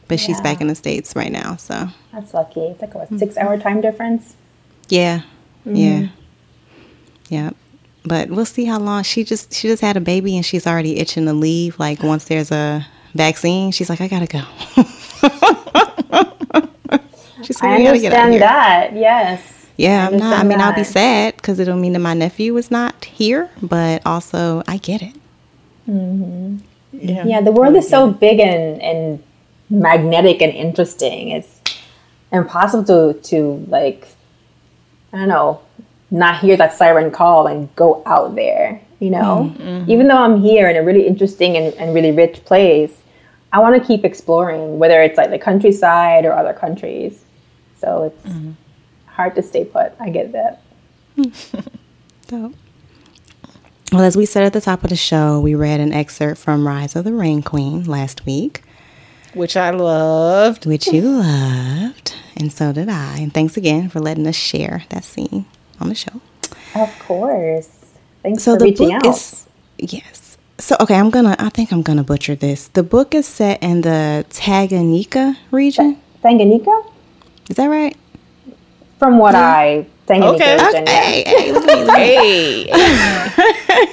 But 0.06 0.20
she's 0.20 0.40
back 0.40 0.60
in 0.60 0.68
the 0.68 0.76
states 0.76 1.16
right 1.16 1.32
now, 1.32 1.56
so 1.56 1.88
That's 2.12 2.32
lucky. 2.32 2.60
It's 2.60 2.80
like 2.80 2.94
a 2.94 2.98
what, 2.98 3.18
six 3.18 3.36
hour 3.36 3.58
time 3.58 3.80
difference. 3.80 4.36
yeah, 4.88 5.22
yeah, 5.64 6.10
yeah. 7.28 7.50
But 8.04 8.30
we'll 8.30 8.46
see 8.46 8.66
how 8.66 8.78
long 8.78 9.02
she 9.02 9.24
just 9.24 9.52
she 9.52 9.66
just 9.66 9.82
had 9.82 9.96
a 9.96 10.00
baby 10.00 10.36
and 10.36 10.46
she's 10.46 10.64
already 10.64 11.00
itching 11.00 11.24
to 11.24 11.32
leave. 11.32 11.76
Like 11.80 12.04
once 12.04 12.26
there's 12.26 12.52
a 12.52 12.86
vaccine, 13.14 13.72
she's 13.72 13.90
like, 13.90 14.00
I 14.00 14.06
gotta 14.06 14.28
go. 14.28 14.84
she's 17.48 17.62
like, 17.62 17.70
I 17.70 17.78
"We 17.78 17.84
gotta 17.84 17.98
get 17.98 18.12
out 18.12 18.24
understand 18.24 18.32
here." 18.32 18.40
that. 18.40 18.92
Yes. 18.94 19.66
Yeah, 19.76 20.08
I'm 20.08 20.16
not. 20.16 20.22
I 20.22 20.40
understand 20.40 20.48
mean, 20.48 20.60
I'll 20.60 20.74
be 20.74 20.84
sad 20.84 21.36
because 21.36 21.58
it'll 21.58 21.76
mean 21.76 21.92
that 21.94 22.00
my 22.00 22.14
nephew 22.14 22.56
is 22.56 22.70
not 22.70 23.04
here, 23.04 23.50
but 23.62 24.04
also 24.04 24.62
I 24.66 24.76
get 24.76 25.02
it. 25.02 25.14
Mm-hmm. 25.88 26.58
Yeah. 26.92 27.24
Yeah, 27.24 27.40
the 27.40 27.52
world 27.52 27.74
oh, 27.74 27.78
is 27.78 27.88
so 27.88 28.10
big 28.10 28.40
and, 28.40 28.82
and 28.82 29.22
magnetic 29.70 30.42
and 30.42 30.52
interesting. 30.52 31.30
It's 31.30 31.60
impossible 32.32 32.84
to, 32.84 33.20
to 33.20 33.64
like, 33.68 34.08
I 35.12 35.18
don't 35.18 35.28
know, 35.28 35.60
not 36.10 36.40
hear 36.40 36.56
that 36.56 36.74
siren 36.74 37.10
call 37.10 37.46
and 37.46 37.74
go 37.76 38.02
out 38.06 38.34
there, 38.34 38.80
you 38.98 39.10
know? 39.10 39.54
Mm-hmm. 39.58 39.90
Even 39.90 40.08
though 40.08 40.16
I'm 40.16 40.40
here 40.40 40.68
in 40.68 40.76
a 40.76 40.82
really 40.82 41.06
interesting 41.06 41.56
and, 41.56 41.74
and 41.74 41.94
really 41.94 42.12
rich 42.12 42.44
place, 42.44 43.02
I 43.52 43.60
want 43.60 43.80
to 43.80 43.86
keep 43.86 44.04
exploring, 44.04 44.78
whether 44.78 45.00
it's 45.02 45.16
like 45.16 45.30
the 45.30 45.38
countryside 45.38 46.24
or 46.24 46.32
other 46.32 46.52
countries. 46.52 47.24
So 47.78 48.04
it's 48.04 48.26
mm-hmm. 48.26 48.52
hard 49.06 49.34
to 49.36 49.42
stay 49.42 49.64
put. 49.64 49.92
I 50.00 50.10
get 50.10 50.32
that. 50.32 50.62
So, 52.28 52.52
well, 53.90 54.02
as 54.02 54.18
we 54.18 54.26
said 54.26 54.44
at 54.44 54.52
the 54.52 54.60
top 54.60 54.84
of 54.84 54.90
the 54.90 54.96
show, 54.96 55.40
we 55.40 55.54
read 55.54 55.80
an 55.80 55.94
excerpt 55.94 56.38
from 56.38 56.66
Rise 56.68 56.94
of 56.94 57.04
the 57.04 57.12
Rain 57.14 57.42
Queen 57.42 57.84
last 57.84 58.26
week, 58.26 58.62
Which 59.32 59.56
I 59.56 59.70
loved. 59.70 60.66
which 60.66 60.88
you 60.88 61.00
loved, 61.08 62.14
and 62.36 62.52
so 62.52 62.70
did 62.74 62.90
I. 62.90 63.16
And 63.16 63.32
thanks 63.32 63.56
again 63.56 63.88
for 63.88 63.98
letting 64.00 64.26
us 64.26 64.36
share 64.36 64.84
that 64.90 65.04
scene 65.04 65.46
on 65.80 65.88
the 65.88 65.94
show. 65.94 66.20
Of 66.74 66.98
course. 66.98 67.86
Thanks 68.22 68.42
So 68.42 68.52
for 68.52 68.58
the 68.58 68.64
reaching 68.66 68.88
book 68.90 69.06
out. 69.06 69.14
is 69.16 69.46
yes. 69.78 70.36
So 70.58 70.76
okay, 70.80 70.96
I'm 70.96 71.08
gonna. 71.08 71.34
I 71.38 71.48
think 71.48 71.72
I'm 71.72 71.82
gonna 71.82 72.04
butcher 72.04 72.34
this. 72.34 72.68
The 72.68 72.82
book 72.82 73.14
is 73.14 73.26
set 73.26 73.62
in 73.62 73.80
the 73.80 74.26
Tanganyika 74.28 75.34
region. 75.50 75.96
Tanganyika? 76.22 76.84
Is 77.48 77.56
that 77.56 77.66
right? 77.66 77.96
From 78.98 79.18
what 79.18 79.34
I 79.34 79.86
Tanganyika 80.06 80.34
Okay. 80.34 80.64
region, 80.64 80.86
yeah. 80.86 81.00
Hey, 81.02 81.24
hey, 81.26 81.52
look 81.52 81.68
at 81.68 81.76
me, 81.76 81.84
look 81.84 81.94
at 81.94 81.98
me. 81.98 82.64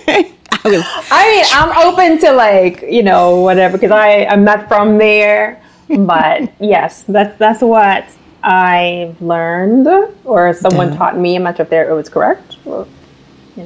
Hey. 0.07 0.31
I 0.51 0.69
was- 0.69 0.83
I 1.12 1.31
mean, 1.31 1.45
I'm 1.51 1.88
open 1.88 2.17
to 2.19 2.31
like 2.31 2.81
you 2.89 3.03
know 3.03 3.41
whatever 3.41 3.77
because 3.77 3.91
I 3.91 4.25
I'm 4.25 4.43
not 4.43 4.67
from 4.67 4.97
there, 4.97 5.62
but 5.89 6.51
yes, 6.59 7.03
that's 7.07 7.38
that's 7.38 7.62
what 7.62 8.05
I've 8.43 9.21
learned 9.21 9.88
or 10.25 10.53
someone 10.53 10.89
Duh. 10.89 10.97
taught 10.97 11.17
me. 11.17 11.35
I'm 11.35 11.43
not 11.43 11.57
sure 11.57 11.63
if 11.63 11.69
there 11.69 11.89
it 11.89 11.93
was 11.93 12.09
correct. 12.09 12.57
Well, 12.65 12.88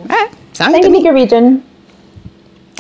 Ah, 0.09 0.29
sounds 0.53 0.73
good 0.75 0.83
to 0.83 0.89
me. 0.89 1.09
Region. 1.09 1.63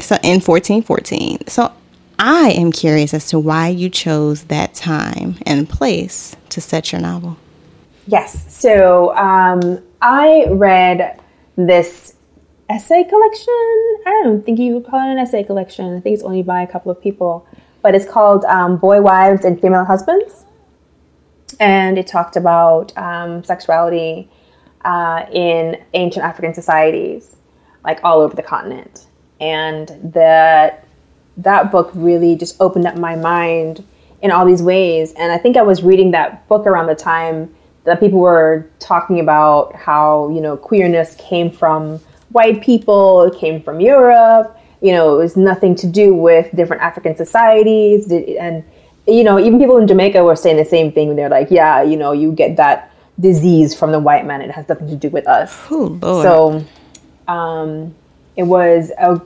So 0.01 0.15
in 0.23 0.39
1414. 0.41 1.47
So 1.47 1.71
I 2.19 2.49
am 2.49 2.73
curious 2.73 3.13
as 3.13 3.29
to 3.29 3.39
why 3.39 3.69
you 3.69 3.89
chose 3.89 4.43
that 4.45 4.73
time 4.73 5.37
and 5.45 5.69
place 5.69 6.35
to 6.49 6.59
set 6.59 6.91
your 6.91 6.99
novel. 6.99 7.37
Yes. 8.07 8.53
So 8.53 9.15
um, 9.15 9.81
I 10.01 10.45
read 10.49 11.17
this 11.55 12.15
essay 12.69 13.05
collection. 13.05 13.97
I 14.05 14.21
don't 14.23 14.45
think 14.45 14.59
you 14.59 14.73
would 14.73 14.85
call 14.85 14.99
it 14.99 15.13
an 15.13 15.17
essay 15.17 15.45
collection. 15.45 15.95
I 15.95 16.01
think 16.01 16.15
it's 16.15 16.23
only 16.23 16.43
by 16.43 16.61
a 16.61 16.67
couple 16.67 16.91
of 16.91 17.01
people, 17.01 17.47
but 17.81 17.95
it's 17.95 18.05
called 18.05 18.43
um, 18.45 18.75
Boy 18.75 19.01
Wives 19.01 19.45
and 19.45 19.59
Female 19.59 19.85
Husbands. 19.85 20.43
And 21.57 21.97
it 21.97 22.05
talked 22.07 22.35
about 22.35 22.95
um, 22.97 23.45
sexuality 23.45 24.29
uh, 24.83 25.25
in 25.31 25.81
ancient 25.93 26.25
African 26.25 26.53
societies, 26.53 27.37
like 27.85 28.03
all 28.03 28.19
over 28.19 28.35
the 28.35 28.43
continent. 28.43 29.07
And 29.39 29.87
that 30.03 30.85
that 31.43 31.71
book 31.71 31.91
really 31.93 32.35
just 32.35 32.59
opened 32.59 32.85
up 32.85 32.95
my 32.97 33.15
mind 33.15 33.83
in 34.21 34.31
all 34.31 34.45
these 34.45 34.61
ways. 34.61 35.13
And 35.13 35.31
I 35.31 35.37
think 35.37 35.57
I 35.57 35.61
was 35.61 35.83
reading 35.83 36.11
that 36.11 36.47
book 36.47 36.65
around 36.67 36.87
the 36.87 36.95
time 36.95 37.55
that 37.85 37.99
people 37.99 38.19
were 38.19 38.69
talking 38.79 39.19
about 39.19 39.75
how, 39.75 40.29
you 40.29 40.41
know, 40.41 40.57
queerness 40.57 41.15
came 41.15 41.49
from 41.49 41.99
white 42.29 42.61
people, 42.61 43.23
it 43.23 43.39
came 43.39 43.61
from 43.61 43.79
Europe, 43.79 44.57
you 44.81 44.91
know, 44.91 45.15
it 45.15 45.17
was 45.17 45.37
nothing 45.37 45.75
to 45.75 45.87
do 45.87 46.13
with 46.13 46.53
different 46.55 46.81
African 46.81 47.15
societies. 47.15 48.11
And, 48.11 48.63
you 49.07 49.23
know, 49.23 49.39
even 49.39 49.59
people 49.59 49.77
in 49.77 49.87
Jamaica 49.87 50.23
were 50.23 50.35
saying 50.35 50.57
the 50.57 50.65
same 50.65 50.91
thing. 50.91 51.15
They're 51.15 51.29
like, 51.29 51.49
yeah, 51.49 51.81
you 51.81 51.97
know, 51.97 52.11
you 52.11 52.31
get 52.33 52.57
that 52.57 52.91
disease 53.19 53.73
from 53.73 53.91
the 53.91 53.99
white 53.99 54.25
man, 54.25 54.41
it 54.41 54.51
has 54.51 54.67
nothing 54.69 54.87
to 54.89 54.95
do 54.95 55.09
with 55.09 55.27
us. 55.27 55.65
Oh. 55.71 55.99
So 56.23 56.65
um, 57.27 57.95
it 58.35 58.43
was, 58.43 58.91
a, 58.97 59.21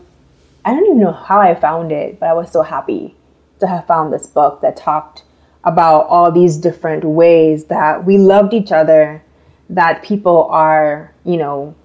I 0.65 0.72
don't 0.72 0.86
even 0.86 1.00
know 1.00 1.12
how 1.12 1.39
I 1.39 1.55
found 1.55 1.91
it, 1.91 2.20
but 2.20 2.29
I 2.29 2.34
was 2.34 2.51
so 2.51 2.62
happy 2.62 3.15
to 3.60 3.67
have 3.67 3.86
found 3.86 4.13
this 4.13 4.27
book 4.27 4.62
that 4.62 4.77
talked 4.77 5.24
about 5.63 6.08
all 6.08 6.32
these 6.32 6.58
different 6.58 7.03
ways 7.03 7.65
that 7.65 8.05
we 8.05 8.17
loved 8.17 8.53
each 8.53 8.72
other, 8.72 9.24
that 9.70 10.03
people 10.03 10.46
are, 10.46 11.13
you 11.25 11.38
know, 11.38 11.75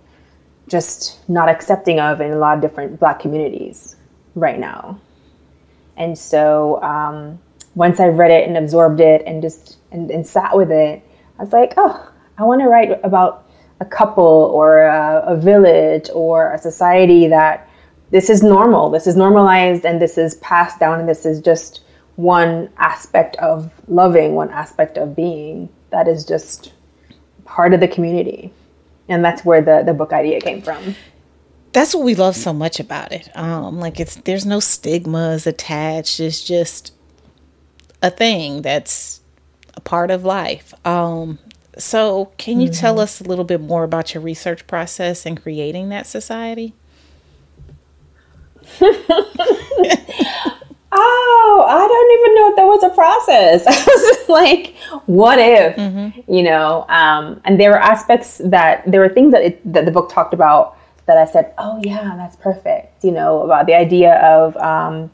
just 0.68 1.28
not 1.28 1.48
accepting 1.48 1.98
of 1.98 2.20
in 2.20 2.32
a 2.32 2.38
lot 2.38 2.56
of 2.56 2.60
different 2.62 3.00
black 3.00 3.20
communities 3.20 3.96
right 4.34 4.58
now. 4.58 5.00
And 5.96 6.16
so 6.16 6.80
um, 6.82 7.38
once 7.74 8.00
I 8.00 8.06
read 8.06 8.30
it 8.30 8.46
and 8.46 8.56
absorbed 8.56 9.00
it 9.00 9.22
and 9.26 9.42
just 9.42 9.78
and, 9.90 10.10
and 10.10 10.26
sat 10.26 10.56
with 10.56 10.70
it, 10.70 11.02
I 11.38 11.42
was 11.42 11.52
like, 11.52 11.74
oh, 11.76 12.12
I 12.36 12.44
want 12.44 12.60
to 12.60 12.68
write 12.68 13.00
about 13.02 13.48
a 13.80 13.84
couple 13.84 14.24
or 14.24 14.82
a, 14.82 15.22
a 15.26 15.36
village 15.36 16.08
or 16.12 16.52
a 16.52 16.58
society 16.58 17.28
that 17.28 17.67
this 18.10 18.30
is 18.30 18.42
normal, 18.42 18.90
this 18.90 19.06
is 19.06 19.16
normalized, 19.16 19.84
and 19.84 20.00
this 20.00 20.16
is 20.16 20.36
passed 20.36 20.80
down, 20.80 21.00
and 21.00 21.08
this 21.08 21.26
is 21.26 21.40
just 21.40 21.82
one 22.16 22.68
aspect 22.78 23.36
of 23.36 23.72
loving, 23.86 24.34
one 24.34 24.50
aspect 24.50 24.98
of 24.98 25.14
being 25.14 25.68
that 25.90 26.08
is 26.08 26.24
just 26.24 26.72
part 27.44 27.72
of 27.72 27.80
the 27.80 27.88
community. 27.88 28.52
And 29.08 29.24
that's 29.24 29.44
where 29.44 29.62
the, 29.62 29.82
the 29.84 29.94
book 29.94 30.12
idea 30.12 30.40
came 30.40 30.60
from. 30.60 30.96
That's 31.72 31.94
what 31.94 32.04
we 32.04 32.14
love 32.14 32.34
so 32.34 32.52
much 32.52 32.80
about 32.80 33.12
it. 33.12 33.34
Um, 33.36 33.78
like 33.78 34.00
it's 34.00 34.16
there's 34.16 34.44
no 34.44 34.58
stigmas 34.58 35.46
attached. 35.46 36.18
It's 36.18 36.42
just 36.42 36.92
a 38.02 38.10
thing 38.10 38.62
that's 38.62 39.20
a 39.74 39.80
part 39.80 40.10
of 40.10 40.24
life. 40.24 40.74
Um, 40.86 41.38
so 41.76 42.32
can 42.36 42.60
you 42.60 42.68
tell 42.68 42.98
us 42.98 43.20
a 43.20 43.24
little 43.24 43.44
bit 43.44 43.60
more 43.60 43.84
about 43.84 44.12
your 44.12 44.22
research 44.22 44.66
process 44.66 45.24
and 45.24 45.40
creating 45.40 45.90
that 45.90 46.06
society? 46.06 46.74
Oh, 50.90 51.64
I 51.68 51.86
don't 51.86 52.20
even 52.20 52.34
know 52.34 52.48
if 52.48 52.56
there 52.56 52.66
was 52.66 52.82
a 52.82 52.88
process. 52.94 53.66
I 53.66 53.70
was 53.70 54.16
just 54.16 54.28
like, 54.28 54.74
what 55.06 55.38
if, 55.38 55.76
you 56.26 56.42
know? 56.42 56.86
Um, 56.88 57.40
and 57.44 57.60
there 57.60 57.70
were 57.70 57.78
aspects 57.78 58.40
that 58.44 58.90
there 58.90 59.00
were 59.00 59.10
things 59.10 59.32
that 59.32 59.42
it, 59.42 59.72
that 59.72 59.84
the 59.84 59.90
book 59.90 60.10
talked 60.10 60.32
about 60.32 60.78
that 61.04 61.18
I 61.18 61.26
said, 61.26 61.52
oh 61.58 61.80
yeah, 61.82 62.14
that's 62.16 62.36
perfect. 62.36 63.04
You 63.04 63.12
know, 63.12 63.42
about 63.42 63.66
the 63.66 63.74
idea 63.74 64.14
of, 64.20 64.56
um, 64.56 65.10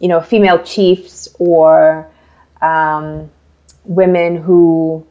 you 0.00 0.08
know, 0.08 0.20
female 0.20 0.62
chiefs 0.62 1.28
or 1.38 2.10
um, 2.60 3.30
women 3.84 4.36
who 4.36 5.06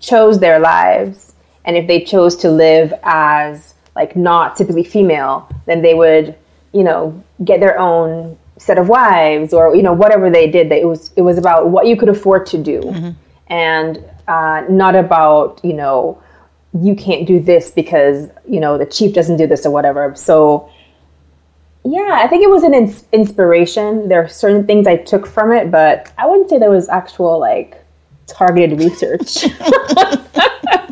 chose 0.00 0.40
their 0.40 0.58
lives, 0.58 1.34
and 1.64 1.76
if 1.76 1.86
they 1.86 2.02
chose 2.02 2.36
to 2.38 2.50
live 2.50 2.92
as 3.04 3.74
like 3.94 4.16
not 4.16 4.56
typically 4.56 4.84
female, 4.84 5.48
then 5.66 5.82
they 5.82 5.94
would, 5.94 6.36
you 6.74 6.82
know, 6.82 7.22
get 7.44 7.60
their 7.60 7.78
own 7.78 8.36
set 8.58 8.78
of 8.78 8.88
wives 8.88 9.52
or 9.52 9.74
you 9.74 9.82
know 9.82 9.92
whatever 9.92 10.28
they 10.28 10.50
did. 10.50 10.68
That 10.70 10.80
it 10.80 10.86
was 10.86 11.12
it 11.16 11.22
was 11.22 11.38
about 11.38 11.70
what 11.70 11.86
you 11.86 11.96
could 11.96 12.08
afford 12.08 12.46
to 12.46 12.58
do, 12.62 12.80
and 13.46 14.04
uh, 14.28 14.64
not 14.68 14.94
about 14.94 15.60
you 15.64 15.72
know 15.72 16.20
you 16.82 16.96
can't 16.96 17.26
do 17.26 17.40
this 17.40 17.70
because 17.70 18.28
you 18.48 18.60
know 18.60 18.76
the 18.76 18.86
chief 18.86 19.14
doesn't 19.14 19.36
do 19.36 19.46
this 19.46 19.64
or 19.64 19.70
whatever. 19.70 20.14
So 20.16 20.68
yeah, 21.84 22.20
I 22.22 22.26
think 22.26 22.42
it 22.42 22.50
was 22.50 22.64
an 22.64 22.74
ins- 22.74 23.04
inspiration. 23.12 24.08
There 24.08 24.22
are 24.22 24.28
certain 24.28 24.66
things 24.66 24.86
I 24.86 24.96
took 24.96 25.26
from 25.26 25.52
it, 25.52 25.70
but 25.70 26.12
I 26.18 26.26
wouldn't 26.26 26.50
say 26.50 26.58
there 26.58 26.70
was 26.70 26.88
actual 26.88 27.38
like 27.38 27.82
targeted 28.26 28.80
research. 28.80 29.44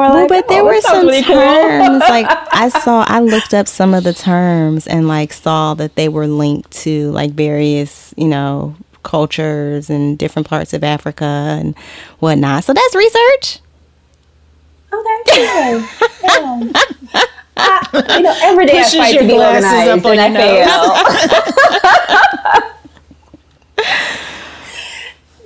it 0.00 0.08
we're 0.08 0.20
like, 0.20 0.28
but 0.28 0.48
there 0.48 0.62
oh, 0.62 0.66
were 0.66 0.80
some 0.80 1.06
really 1.06 1.22
cool. 1.22 1.34
terms 1.34 2.00
like 2.00 2.26
I 2.52 2.68
saw. 2.68 3.04
I 3.06 3.20
looked 3.20 3.54
up 3.54 3.68
some 3.68 3.94
of 3.94 4.04
the 4.04 4.12
terms 4.12 4.86
and 4.86 5.08
like 5.08 5.32
saw 5.32 5.74
that 5.74 5.96
they 5.96 6.08
were 6.08 6.26
linked 6.26 6.70
to 6.82 7.10
like 7.12 7.32
various, 7.32 8.14
you 8.16 8.28
know, 8.28 8.76
cultures 9.02 9.90
and 9.90 10.18
different 10.18 10.48
parts 10.48 10.72
of 10.72 10.84
Africa 10.84 11.24
and 11.24 11.76
whatnot. 12.20 12.64
So 12.64 12.72
that's 12.72 12.94
research. 12.94 13.60
Okay. 14.92 15.18
Yeah. 16.22 16.70
yeah. 17.14 17.24
Uh, 17.56 17.80
you 17.92 18.22
know, 18.22 18.34
every 18.42 18.66
day 18.66 18.82
Pushes 18.82 18.94
I 18.94 18.98
fight 18.98 19.18
to 19.20 19.26
be 19.26 19.32
organized 19.34 19.90
up 19.90 20.04
and 20.06 20.20
I 20.20 20.32
fail. 20.32 20.68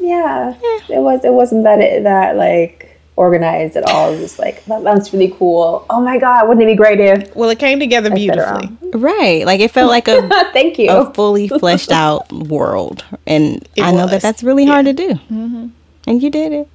yeah, 0.06 0.54
it 0.88 1.00
was. 1.00 1.24
It 1.24 1.32
wasn't 1.32 1.64
that 1.64 1.80
it, 1.80 2.04
that 2.04 2.36
like 2.36 2.85
organized 3.16 3.76
at 3.76 3.84
all. 3.84 4.08
It 4.08 4.12
was 4.12 4.20
just 4.20 4.38
like 4.38 4.64
that, 4.66 4.84
that's 4.84 5.12
really 5.12 5.34
cool. 5.38 5.84
Oh 5.90 6.00
my 6.00 6.18
god, 6.18 6.48
wouldn't 6.48 6.62
it 6.62 6.66
be 6.66 6.76
great 6.76 7.00
if? 7.00 7.34
Well, 7.34 7.50
it 7.50 7.58
came 7.58 7.80
together 7.80 8.10
beautifully. 8.10 8.76
Right. 8.92 9.44
Like 9.44 9.60
it 9.60 9.70
felt 9.70 9.90
like 9.90 10.06
a 10.06 10.28
Thank 10.52 10.78
you. 10.78 10.90
a 10.90 11.12
fully 11.12 11.48
fleshed 11.48 11.90
out 11.90 12.30
world, 12.30 13.04
and 13.26 13.66
It 13.74 13.82
I 13.82 13.90
know 13.92 14.06
that 14.06 14.22
that's 14.22 14.42
really 14.42 14.66
hard 14.66 14.86
to 14.86 14.92
do. 14.92 15.08
Mm-hmm. 15.14 15.68
And 16.06 16.22
you 16.22 16.30
did 16.30 16.52
it. 16.52 16.68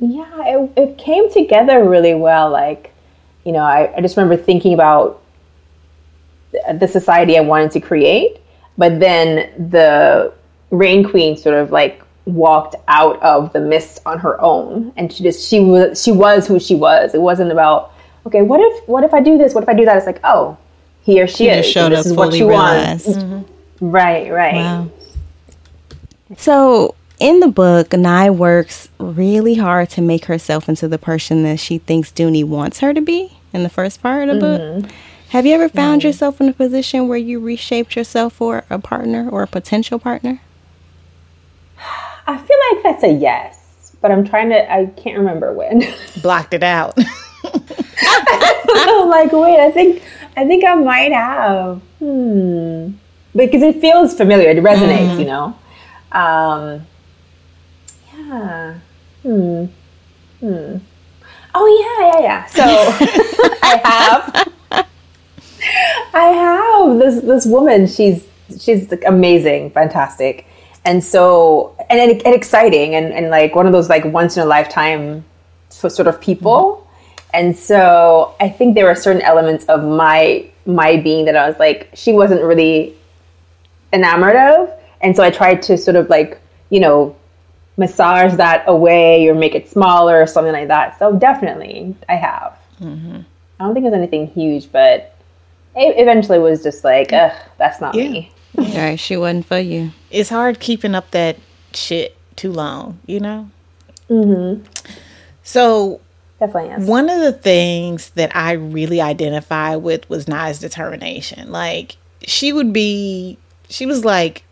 Yeah, 0.00 0.30
it, 0.46 0.72
it 0.76 0.98
came 0.98 1.30
together 1.30 1.82
really 1.82 2.14
well. 2.14 2.50
Like, 2.50 2.92
you 3.44 3.50
know, 3.50 3.60
I, 3.60 3.92
I 3.96 4.00
just 4.00 4.16
remember 4.16 4.40
thinking 4.40 4.72
about 4.72 5.20
the 6.72 6.86
society 6.86 7.36
I 7.36 7.40
wanted 7.40 7.72
to 7.72 7.80
create, 7.80 8.38
but 8.76 9.00
then 9.00 9.70
the 9.70 10.32
Rain 10.70 11.08
Queen 11.08 11.36
sort 11.36 11.56
of 11.56 11.72
like 11.72 12.02
walked 12.28 12.76
out 12.88 13.20
of 13.22 13.52
the 13.52 13.60
mist 13.60 14.00
on 14.06 14.18
her 14.20 14.40
own, 14.40 14.92
and 14.96 15.12
she 15.12 15.22
just 15.22 15.48
she 15.48 15.60
was 15.60 16.02
she 16.02 16.12
was 16.12 16.46
who 16.46 16.60
she 16.60 16.74
was. 16.74 17.14
It 17.14 17.20
wasn't 17.20 17.50
about 17.50 17.92
okay, 18.26 18.42
what 18.42 18.60
if 18.60 18.88
what 18.88 19.04
if 19.04 19.12
I 19.14 19.20
do 19.20 19.38
this? 19.38 19.54
What 19.54 19.62
if 19.62 19.68
I 19.68 19.74
do 19.74 19.84
that? 19.84 19.96
It's 19.96 20.06
like 20.06 20.20
oh, 20.24 20.56
here 21.02 21.26
she, 21.26 21.44
She 21.44 21.48
is. 21.48 21.66
showed 21.66 21.90
this 21.90 22.00
up 22.00 22.06
is 22.06 22.12
what 22.12 22.26
fully 22.26 22.38
she 22.38 22.44
wants. 22.44 23.06
realized. 23.06 23.26
Mm-hmm. 23.26 23.90
Right, 23.90 24.30
right. 24.32 24.54
Wow. 24.54 24.90
So 26.36 26.94
in 27.18 27.40
the 27.40 27.48
book, 27.48 27.92
Nye 27.92 28.30
works 28.30 28.88
really 28.98 29.54
hard 29.54 29.88
to 29.90 30.02
make 30.02 30.26
herself 30.26 30.68
into 30.68 30.86
the 30.88 30.98
person 30.98 31.42
that 31.44 31.58
she 31.58 31.78
thinks 31.78 32.12
Dooney 32.12 32.44
wants 32.44 32.80
her 32.80 32.92
to 32.92 33.00
be 33.00 33.38
in 33.52 33.62
the 33.62 33.68
first 33.68 34.02
part 34.02 34.28
of 34.28 34.34
the 34.34 34.40
book. 34.40 34.60
Mm-hmm. 34.60 34.90
Have 35.30 35.44
you 35.44 35.54
ever 35.54 35.68
found 35.68 36.04
yourself 36.04 36.40
in 36.40 36.48
a 36.48 36.52
position 36.54 37.06
where 37.06 37.18
you 37.18 37.38
reshaped 37.38 37.96
yourself 37.96 38.34
for 38.34 38.64
a 38.70 38.78
partner 38.78 39.28
or 39.28 39.42
a 39.42 39.46
potential 39.46 39.98
partner? 39.98 40.40
I 42.28 42.36
feel 42.36 42.56
like 42.72 42.82
that's 42.82 43.04
a 43.04 43.12
yes, 43.12 43.96
but 44.02 44.10
I'm 44.10 44.22
trying 44.22 44.50
to. 44.50 44.70
I 44.70 44.86
can't 44.86 45.16
remember 45.16 45.52
when. 45.54 45.82
Blocked 46.22 46.52
it 46.52 46.62
out. 46.62 46.98
I'm 47.42 49.08
like, 49.08 49.32
wait, 49.32 49.58
I 49.58 49.70
think 49.72 50.02
I 50.36 50.46
think 50.46 50.62
I 50.62 50.74
might 50.74 51.12
have. 51.12 51.80
Hmm. 51.98 52.90
Because 53.34 53.62
it 53.62 53.80
feels 53.80 54.14
familiar, 54.14 54.50
it 54.50 54.58
resonates, 54.58 55.18
you 55.18 55.24
know. 55.24 55.56
Um 56.12 56.86
yeah. 58.14 58.78
Hmm. 59.22 59.64
Hmm. 60.40 60.76
Oh 61.54 61.66
yeah, 61.80 62.20
yeah, 62.20 62.20
yeah. 62.20 62.46
So 62.46 62.62
I 63.62 63.80
have 63.84 64.52
I 66.12 66.24
have 66.24 66.98
this 66.98 67.22
this 67.22 67.46
woman, 67.46 67.86
she's 67.86 68.26
she's 68.60 68.92
amazing, 69.06 69.70
fantastic. 69.70 70.46
And 70.88 71.04
so 71.04 71.74
and, 71.90 72.00
and, 72.00 72.10
and 72.26 72.34
exciting 72.34 72.94
and, 72.94 73.12
and 73.12 73.30
like 73.30 73.54
one 73.54 73.66
of 73.66 73.72
those 73.72 73.88
like 73.88 74.04
once 74.06 74.36
in 74.36 74.42
a 74.42 74.46
lifetime 74.46 75.24
sort 75.68 76.08
of 76.08 76.20
people. 76.20 76.60
Mm-hmm. 76.60 76.84
And 77.34 77.56
so 77.56 78.34
I 78.40 78.48
think 78.48 78.74
there 78.74 78.86
were 78.86 78.94
certain 78.94 79.22
elements 79.22 79.64
of 79.66 79.84
my 79.84 80.50
my 80.64 80.96
being 80.96 81.26
that 81.26 81.36
I 81.36 81.46
was 81.48 81.58
like, 81.58 81.90
she 81.94 82.12
wasn't 82.12 82.42
really 82.42 82.94
enamored 83.92 84.36
of. 84.36 84.70
And 85.00 85.14
so 85.14 85.22
I 85.22 85.30
tried 85.30 85.62
to 85.62 85.76
sort 85.78 85.96
of 85.96 86.08
like, 86.08 86.40
you 86.70 86.80
know, 86.80 87.14
massage 87.76 88.34
that 88.34 88.64
away 88.66 89.28
or 89.28 89.34
make 89.34 89.54
it 89.54 89.68
smaller 89.68 90.20
or 90.20 90.26
something 90.26 90.52
like 90.52 90.68
that. 90.68 90.98
So 90.98 91.16
definitely 91.16 91.94
I 92.08 92.16
have. 92.16 92.58
Mm-hmm. 92.80 93.20
I 93.60 93.64
don't 93.64 93.74
think 93.74 93.84
it 93.84 93.90
was 93.90 93.98
anything 93.98 94.26
huge, 94.28 94.70
but 94.72 95.14
it 95.76 95.98
eventually 95.98 96.38
was 96.38 96.62
just 96.62 96.82
like, 96.82 97.12
ugh, 97.12 97.32
that's 97.58 97.80
not 97.80 97.94
Yeah. 97.94 98.08
me. 98.08 98.32
Right, 98.56 98.98
she 98.98 99.16
wasn't 99.16 99.46
for 99.46 99.58
you. 99.58 99.92
it's 100.10 100.30
hard 100.30 100.58
keeping 100.60 100.94
up 100.94 101.10
that 101.12 101.38
shit 101.72 102.16
too 102.36 102.52
long, 102.52 102.98
you 103.06 103.20
know? 103.20 103.50
Mm-hmm. 104.08 104.64
So 105.42 106.00
Definitely 106.38 106.70
yes. 106.70 106.86
One 106.86 107.10
of 107.10 107.20
the 107.20 107.32
things 107.32 108.10
that 108.10 108.34
I 108.34 108.52
really 108.52 109.00
identify 109.00 109.74
with 109.74 110.08
was 110.08 110.28
Nye's 110.28 110.60
determination. 110.60 111.50
Like 111.50 111.96
she 112.22 112.52
would 112.52 112.72
be, 112.72 113.38
she 113.68 113.86
was 113.86 114.04
like, 114.04 114.44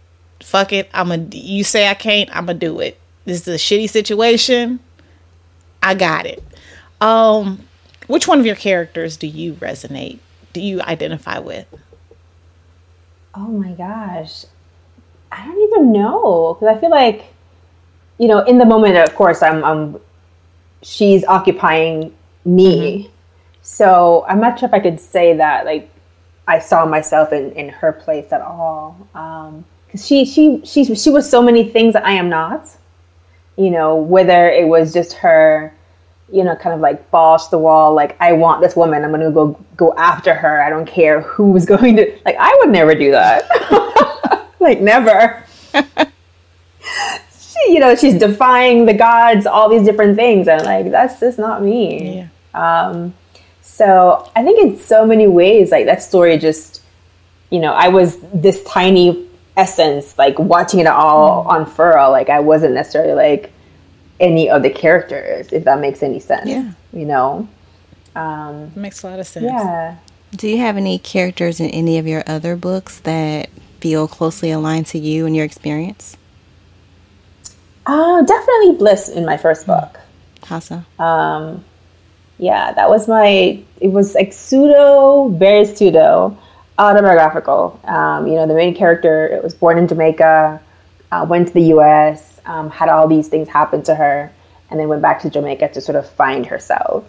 "Fuck 0.42 0.72
it, 0.72 0.90
I'm 0.92 1.12
a. 1.12 1.18
You 1.30 1.62
say 1.62 1.88
I 1.88 1.94
can't, 1.94 2.28
I'm 2.36 2.46
gonna 2.46 2.58
do 2.58 2.80
it. 2.80 2.98
This 3.24 3.46
is 3.46 3.48
a 3.48 3.56
shitty 3.58 3.88
situation. 3.88 4.80
I 5.80 5.94
got 5.94 6.26
it." 6.26 6.42
Um, 7.00 7.60
which 8.08 8.26
one 8.26 8.40
of 8.40 8.46
your 8.46 8.56
characters 8.56 9.16
do 9.16 9.28
you 9.28 9.52
resonate? 9.54 10.18
Do 10.52 10.60
you 10.60 10.80
identify 10.80 11.38
with? 11.38 11.66
Oh 13.36 13.48
my 13.48 13.72
gosh. 13.72 14.46
I 15.30 15.44
don't 15.44 15.60
even 15.68 15.92
know 15.92 16.54
because 16.54 16.74
I 16.74 16.80
feel 16.80 16.90
like, 16.90 17.26
you 18.18 18.28
know, 18.28 18.40
in 18.40 18.56
the 18.58 18.64
moment, 18.64 18.96
of 18.96 19.14
course, 19.14 19.42
I'm, 19.42 19.62
I'm 19.62 20.00
she's 20.82 21.24
occupying 21.24 22.14
me. 22.44 23.10
So 23.60 24.24
I'm 24.28 24.40
not 24.40 24.58
sure 24.58 24.68
if 24.68 24.74
I 24.74 24.80
could 24.80 25.00
say 25.00 25.36
that 25.36 25.66
like 25.66 25.90
I 26.48 26.60
saw 26.60 26.86
myself 26.86 27.32
in, 27.32 27.52
in 27.52 27.68
her 27.68 27.92
place 27.92 28.32
at 28.32 28.40
all. 28.40 28.96
Um, 29.14 29.66
cause 29.90 30.06
she, 30.06 30.24
she, 30.24 30.62
she, 30.64 30.94
she 30.94 31.10
was 31.10 31.28
so 31.28 31.42
many 31.42 31.68
things 31.68 31.92
that 31.92 32.06
I 32.06 32.12
am 32.12 32.30
not, 32.30 32.68
you 33.58 33.70
know, 33.70 33.96
whether 33.96 34.48
it 34.48 34.68
was 34.68 34.94
just 34.94 35.14
her, 35.14 35.75
you 36.30 36.42
know, 36.42 36.56
kind 36.56 36.74
of 36.74 36.80
like 36.80 37.10
balls 37.10 37.50
the 37.50 37.58
wall, 37.58 37.94
like 37.94 38.20
I 38.20 38.32
want 38.32 38.60
this 38.60 38.74
woman, 38.74 39.04
I'm 39.04 39.10
gonna 39.10 39.30
go 39.30 39.58
go 39.76 39.94
after 39.96 40.34
her. 40.34 40.62
I 40.62 40.70
don't 40.70 40.86
care 40.86 41.20
who's 41.20 41.66
going 41.66 41.96
to 41.96 42.18
like 42.24 42.36
I 42.38 42.56
would 42.60 42.70
never 42.70 42.94
do 42.94 43.12
that. 43.12 44.50
like 44.60 44.80
never. 44.80 45.44
she, 45.72 47.72
you 47.72 47.78
know, 47.78 47.94
she's 47.94 48.18
defying 48.18 48.86
the 48.86 48.94
gods, 48.94 49.46
all 49.46 49.68
these 49.68 49.84
different 49.84 50.16
things, 50.16 50.48
and 50.48 50.64
like 50.64 50.90
that's 50.90 51.20
just 51.20 51.38
not 51.38 51.62
me. 51.62 52.28
Um, 52.54 53.14
so 53.62 54.30
I 54.34 54.42
think 54.42 54.58
in 54.58 54.78
so 54.78 55.06
many 55.06 55.26
ways, 55.26 55.70
like 55.70 55.86
that 55.86 56.02
story 56.02 56.38
just, 56.38 56.82
you 57.50 57.60
know, 57.60 57.72
I 57.72 57.88
was 57.88 58.18
this 58.32 58.64
tiny 58.64 59.28
essence, 59.56 60.18
like 60.18 60.38
watching 60.38 60.80
it 60.80 60.86
all 60.86 61.46
unfurl. 61.50 62.10
Like 62.10 62.30
I 62.30 62.40
wasn't 62.40 62.74
necessarily 62.74 63.14
like 63.14 63.52
any 64.20 64.48
of 64.48 64.62
the 64.62 64.70
characters, 64.70 65.52
if 65.52 65.64
that 65.64 65.80
makes 65.80 66.02
any 66.02 66.20
sense. 66.20 66.48
Yeah. 66.48 66.72
You 66.92 67.06
know? 67.06 67.48
Um, 68.14 68.72
It 68.74 68.76
makes 68.76 69.02
a 69.02 69.08
lot 69.10 69.20
of 69.20 69.26
sense. 69.26 69.44
yeah. 69.46 69.96
Do 70.34 70.48
you 70.48 70.58
have 70.58 70.76
any 70.76 70.98
characters 70.98 71.60
in 71.60 71.70
any 71.70 71.98
of 71.98 72.06
your 72.06 72.24
other 72.26 72.56
books 72.56 72.98
that 73.00 73.48
feel 73.80 74.08
closely 74.08 74.50
aligned 74.50 74.86
to 74.86 74.98
you 74.98 75.26
and 75.26 75.36
your 75.36 75.44
experience? 75.44 76.16
Uh, 77.86 78.22
definitely 78.22 78.72
Bliss 78.76 79.08
in 79.08 79.24
my 79.24 79.36
first 79.36 79.66
book. 79.66 80.00
How 80.44 80.58
so? 80.58 80.82
Um, 80.98 81.64
yeah, 82.38 82.72
that 82.72 82.88
was 82.88 83.06
my. 83.08 83.62
It 83.80 83.88
was 83.88 84.14
like 84.14 84.32
pseudo, 84.32 85.28
very 85.28 85.64
pseudo, 85.64 86.36
autobiographical. 86.78 87.80
Um, 87.84 88.26
you 88.26 88.34
know, 88.34 88.46
the 88.46 88.54
main 88.54 88.74
character 88.74 89.26
it 89.28 89.42
was 89.42 89.54
born 89.54 89.78
in 89.78 89.86
Jamaica, 89.88 90.60
uh, 91.16 91.24
went 91.24 91.48
to 91.48 91.54
the 91.54 91.62
U.S., 91.62 92.40
um, 92.46 92.70
had 92.70 92.88
all 92.88 93.08
these 93.08 93.28
things 93.28 93.48
happen 93.48 93.82
to 93.84 93.94
her, 93.94 94.32
and 94.70 94.78
then 94.78 94.88
went 94.88 95.02
back 95.02 95.20
to 95.22 95.30
Jamaica 95.30 95.70
to 95.70 95.80
sort 95.80 95.96
of 95.96 96.08
find 96.10 96.46
herself. 96.46 97.04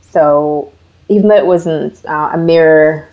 So 0.00 0.72
even 1.08 1.28
though 1.28 1.36
it 1.36 1.46
wasn't 1.46 2.04
uh, 2.04 2.30
a 2.32 2.38
mirror 2.38 3.08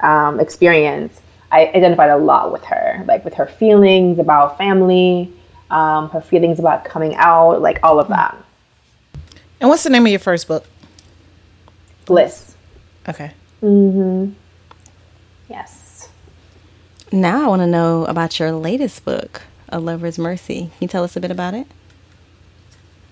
um, 0.00 0.40
experience, 0.40 1.20
I 1.52 1.66
identified 1.66 2.10
a 2.10 2.16
lot 2.16 2.52
with 2.52 2.64
her, 2.64 3.04
like 3.06 3.24
with 3.24 3.34
her 3.34 3.46
feelings 3.46 4.18
about 4.18 4.58
family, 4.58 5.32
um, 5.70 6.10
her 6.10 6.20
feelings 6.20 6.58
about 6.58 6.84
coming 6.84 7.14
out, 7.16 7.60
like 7.60 7.78
all 7.82 8.00
of 8.00 8.08
that. 8.08 8.36
And 9.60 9.68
what's 9.68 9.84
the 9.84 9.90
name 9.90 10.04
of 10.04 10.10
your 10.10 10.18
first 10.18 10.48
book? 10.48 10.66
Bliss. 12.06 12.56
Okay. 13.08 13.32
Mm-hmm. 13.62 14.32
Yes. 15.48 16.08
Now 17.12 17.44
I 17.44 17.48
want 17.48 17.60
to 17.60 17.66
know 17.66 18.04
about 18.06 18.38
your 18.38 18.52
latest 18.52 19.04
book, 19.04 19.42
A 19.68 19.80
Lover's 19.80 20.18
Mercy. 20.18 20.60
Can 20.60 20.72
you 20.80 20.88
tell 20.88 21.04
us 21.04 21.16
a 21.16 21.20
bit 21.20 21.30
about 21.30 21.54
it? 21.54 21.66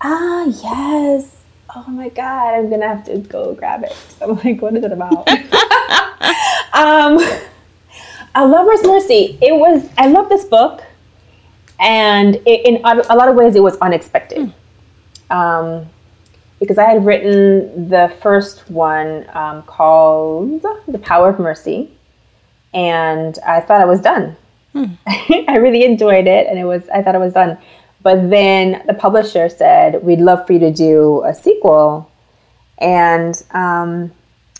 Ah, 0.01 0.45
yes. 0.45 1.43
Oh 1.75 1.89
my 1.89 2.09
god, 2.09 2.53
I'm 2.55 2.69
gonna 2.69 2.87
have 2.87 3.05
to 3.05 3.17
go 3.17 3.53
grab 3.53 3.83
it. 3.83 3.95
I'm 4.21 4.35
like, 4.37 4.61
what 4.61 4.75
is 4.75 4.83
it 4.83 4.91
about? 4.91 5.27
um, 6.73 7.19
A 8.35 8.45
Lover's 8.45 8.83
Mercy. 8.83 9.37
It 9.41 9.55
was. 9.55 9.89
I 9.97 10.07
love 10.07 10.29
this 10.29 10.45
book, 10.45 10.83
and 11.79 12.35
it, 12.45 12.65
in 12.65 12.85
a 12.85 13.01
a 13.09 13.15
lot 13.15 13.29
of 13.29 13.35
ways, 13.35 13.55
it 13.55 13.63
was 13.63 13.77
unexpected. 13.77 14.53
Um, 15.29 15.89
because 16.59 16.77
I 16.77 16.85
had 16.85 17.05
written 17.05 17.89
the 17.89 18.13
first 18.21 18.69
one 18.69 19.25
um, 19.35 19.63
called 19.63 20.61
The 20.87 20.99
Power 20.99 21.29
of 21.29 21.39
Mercy, 21.39 21.91
and 22.73 23.37
I 23.45 23.59
thought 23.59 23.81
I 23.81 23.85
was 23.85 23.99
done. 23.99 24.37
I 25.07 25.57
really 25.57 25.85
enjoyed 25.85 26.27
it, 26.27 26.47
and 26.47 26.57
it 26.57 26.65
was 26.65 26.87
I 26.89 27.01
thought 27.01 27.15
it 27.15 27.19
was 27.19 27.33
done. 27.33 27.57
But 28.01 28.29
then 28.29 28.83
the 28.87 28.93
publisher 28.93 29.49
said, 29.49 30.03
"We'd 30.03 30.19
love 30.19 30.45
for 30.45 30.53
you 30.53 30.59
to 30.59 30.71
do 30.71 31.23
a 31.23 31.33
sequel." 31.33 32.09
And 32.79 33.41
um, 33.51 34.11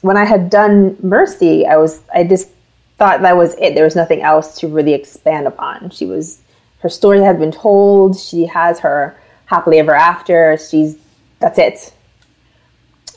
when 0.02 0.18
I 0.18 0.26
had 0.26 0.50
done 0.50 0.98
Mercy, 1.02 1.66
I 1.66 1.78
was 1.78 2.02
I 2.14 2.24
just 2.24 2.50
thought 2.98 3.22
that 3.22 3.36
was 3.36 3.56
it. 3.56 3.76
There 3.76 3.84
was 3.84 3.96
nothing 3.96 4.22
else 4.22 4.60
to 4.60 4.68
really 4.68 4.94
expand 4.94 5.48
upon. 5.48 5.90
She 5.90 6.06
was 6.06 6.42
her 6.80 6.90
story 6.90 7.22
had 7.22 7.40
been 7.40 7.52
told. 7.52 8.20
She 8.20 8.46
has 8.46 8.80
her 8.80 9.20
happily 9.46 9.80
ever 9.80 9.96
after. 9.96 10.58
She's 10.58 10.98
that's 11.40 11.58
it. 11.58 11.94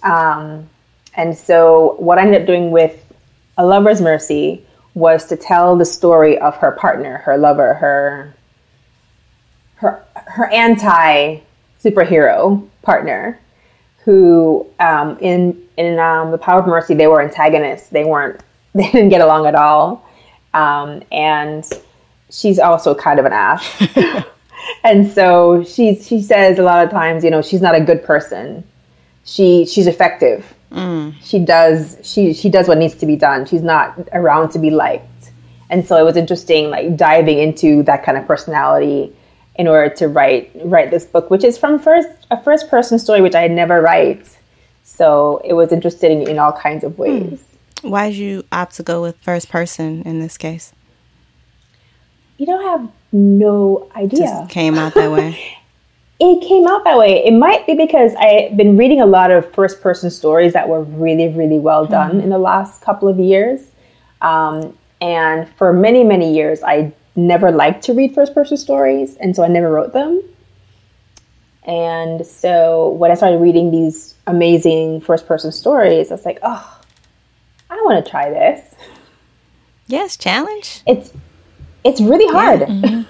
Um, 0.02 0.68
and 1.14 1.36
so 1.36 1.96
what 1.98 2.18
I 2.18 2.22
ended 2.22 2.42
up 2.42 2.46
doing 2.46 2.70
with 2.70 3.12
A 3.58 3.66
Lover's 3.66 4.00
Mercy 4.00 4.65
was 4.96 5.26
to 5.26 5.36
tell 5.36 5.76
the 5.76 5.84
story 5.84 6.38
of 6.38 6.56
her 6.56 6.72
partner, 6.72 7.18
her 7.18 7.36
lover, 7.36 7.74
her 7.74 8.34
her 9.76 10.02
her 10.14 10.46
anti 10.50 11.38
superhero 11.84 12.66
partner, 12.82 13.38
who 14.04 14.66
um, 14.80 15.18
in 15.20 15.62
in 15.76 15.98
um, 15.98 16.30
the 16.30 16.38
Power 16.38 16.60
of 16.60 16.66
Mercy 16.66 16.94
they 16.94 17.06
were 17.06 17.20
antagonists. 17.20 17.90
They 17.90 18.04
weren't 18.04 18.40
they 18.74 18.90
didn't 18.90 19.10
get 19.10 19.20
along 19.20 19.46
at 19.46 19.54
all, 19.54 20.08
um, 20.54 21.02
and 21.12 21.64
she's 22.30 22.58
also 22.58 22.94
kind 22.94 23.20
of 23.20 23.26
an 23.26 23.32
ass. 23.32 24.24
and 24.84 25.06
so 25.06 25.64
she 25.64 25.96
she 25.96 26.20
says 26.20 26.58
a 26.58 26.62
lot 26.62 26.84
of 26.84 26.90
times, 26.90 27.24
you 27.24 27.30
know, 27.30 27.42
she's 27.42 27.60
not 27.60 27.74
a 27.74 27.80
good 27.80 28.02
person. 28.02 28.64
She 29.26 29.66
she's 29.66 29.86
effective. 29.86 30.54
Mm. 30.72 31.14
She 31.22 31.40
does 31.40 31.98
she 32.02 32.32
she 32.32 32.48
does 32.48 32.68
what 32.68 32.78
needs 32.78 32.94
to 32.94 33.06
be 33.06 33.16
done. 33.16 33.44
She's 33.44 33.62
not 33.62 33.98
around 34.12 34.50
to 34.50 34.58
be 34.58 34.70
liked. 34.70 35.32
And 35.68 35.84
so 35.84 35.96
it 35.96 36.04
was 36.04 36.16
interesting, 36.16 36.70
like 36.70 36.96
diving 36.96 37.38
into 37.38 37.82
that 37.82 38.04
kind 38.04 38.16
of 38.16 38.26
personality 38.26 39.12
in 39.56 39.66
order 39.66 39.92
to 39.96 40.06
write 40.06 40.50
write 40.64 40.90
this 40.90 41.04
book, 41.04 41.28
which 41.28 41.42
is 41.42 41.58
from 41.58 41.78
first 41.78 42.08
a 42.30 42.40
first 42.42 42.70
person 42.70 42.98
story, 43.00 43.20
which 43.20 43.34
I 43.34 43.48
never 43.48 43.82
write. 43.82 44.38
So 44.84 45.42
it 45.44 45.54
was 45.54 45.72
interesting 45.72 46.22
in 46.22 46.38
all 46.38 46.52
kinds 46.52 46.84
of 46.84 46.94
hmm. 46.94 47.02
ways. 47.02 47.42
Why 47.82 48.10
did 48.10 48.18
you 48.18 48.44
opt 48.52 48.76
to 48.76 48.82
go 48.82 49.02
with 49.02 49.16
first 49.18 49.48
person 49.48 50.02
in 50.02 50.20
this 50.20 50.38
case? 50.38 50.72
You 52.38 52.46
don't 52.46 52.62
have 52.62 52.90
no 53.12 53.90
idea. 53.96 54.20
Just 54.20 54.50
came 54.50 54.76
out 54.76 54.94
that 54.94 55.10
way. 55.10 55.58
it 56.18 56.46
came 56.46 56.66
out 56.66 56.84
that 56.84 56.96
way. 56.96 57.24
It 57.24 57.32
might 57.32 57.66
be 57.66 57.74
because 57.74 58.14
I've 58.14 58.56
been 58.56 58.76
reading 58.76 59.00
a 59.00 59.06
lot 59.06 59.30
of 59.30 59.52
first 59.52 59.82
person 59.82 60.10
stories 60.10 60.54
that 60.54 60.68
were 60.68 60.82
really, 60.82 61.28
really 61.28 61.58
well 61.58 61.86
done 61.86 62.20
in 62.20 62.30
the 62.30 62.38
last 62.38 62.82
couple 62.82 63.08
of 63.08 63.18
years. 63.18 63.70
Um, 64.22 64.76
and 65.00 65.48
for 65.56 65.72
many, 65.72 66.04
many 66.04 66.34
years, 66.34 66.62
I 66.62 66.94
never 67.14 67.50
liked 67.50 67.84
to 67.84 67.92
read 67.92 68.14
first 68.14 68.34
person 68.34 68.56
stories, 68.56 69.16
and 69.16 69.36
so 69.36 69.44
I 69.44 69.48
never 69.48 69.70
wrote 69.70 69.92
them. 69.92 70.22
And 71.64 72.26
so 72.26 72.90
when 72.90 73.10
I 73.10 73.14
started 73.14 73.38
reading 73.38 73.70
these 73.70 74.14
amazing 74.26 75.00
first 75.00 75.26
person 75.26 75.52
stories, 75.52 76.10
I 76.10 76.14
was 76.14 76.24
like, 76.24 76.38
oh, 76.42 76.80
I 77.68 77.74
want 77.84 78.04
to 78.04 78.10
try 78.10 78.30
this. 78.30 78.74
yes, 79.86 80.16
challenge. 80.16 80.82
It's 80.86 81.12
it's 81.84 82.00
really 82.00 82.32
hard. 82.32 83.06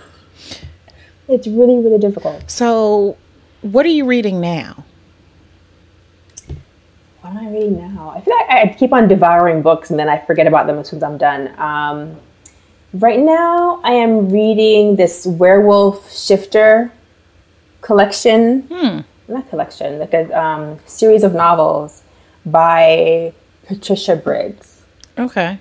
It's 1.28 1.46
really, 1.46 1.76
really 1.78 1.98
difficult. 1.98 2.50
So, 2.50 3.16
what 3.62 3.84
are 3.86 3.90
you 3.90 4.04
reading 4.04 4.40
now? 4.40 4.84
What 7.20 7.30
am 7.30 7.38
I 7.38 7.50
reading 7.50 7.78
now? 7.78 8.10
I 8.10 8.20
feel 8.20 8.34
like 8.36 8.50
I 8.50 8.74
keep 8.78 8.92
on 8.92 9.08
devouring 9.08 9.62
books 9.62 9.90
and 9.90 9.98
then 9.98 10.08
I 10.08 10.18
forget 10.18 10.46
about 10.46 10.66
them 10.66 10.78
as 10.78 10.88
soon 10.88 10.98
as 10.98 11.02
I'm 11.02 11.18
done. 11.18 11.58
Um, 11.58 12.16
right 12.92 13.18
now, 13.18 13.80
I 13.82 13.92
am 13.92 14.30
reading 14.30 14.96
this 14.96 15.26
werewolf 15.26 16.12
shifter 16.12 16.92
collection. 17.80 18.68
Not 19.28 19.48
collection, 19.50 19.98
like 19.98 20.14
a 20.14 20.30
um, 20.40 20.78
series 20.86 21.24
of 21.24 21.34
novels 21.34 22.04
by 22.44 23.32
Patricia 23.66 24.14
Briggs. 24.14 24.84
Okay. 25.18 25.58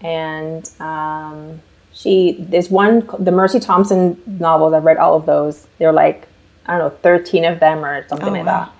and 0.00 0.70
um, 0.80 1.60
she 1.92 2.36
there's 2.38 2.70
one 2.70 3.08
the 3.18 3.32
Mercy 3.32 3.60
Thompson 3.60 4.20
novels. 4.26 4.72
I've 4.74 4.84
read 4.84 4.96
all 4.98 5.14
of 5.16 5.26
those. 5.26 5.66
They're 5.78 5.92
like 5.92 6.26
I 6.66 6.78
don't 6.78 6.92
know, 6.92 6.98
thirteen 6.98 7.44
of 7.44 7.60
them 7.60 7.84
or 7.84 8.06
something 8.08 8.28
Oh, 8.28 8.32
like 8.32 8.46
wow. 8.46 8.64
that. 8.64 8.72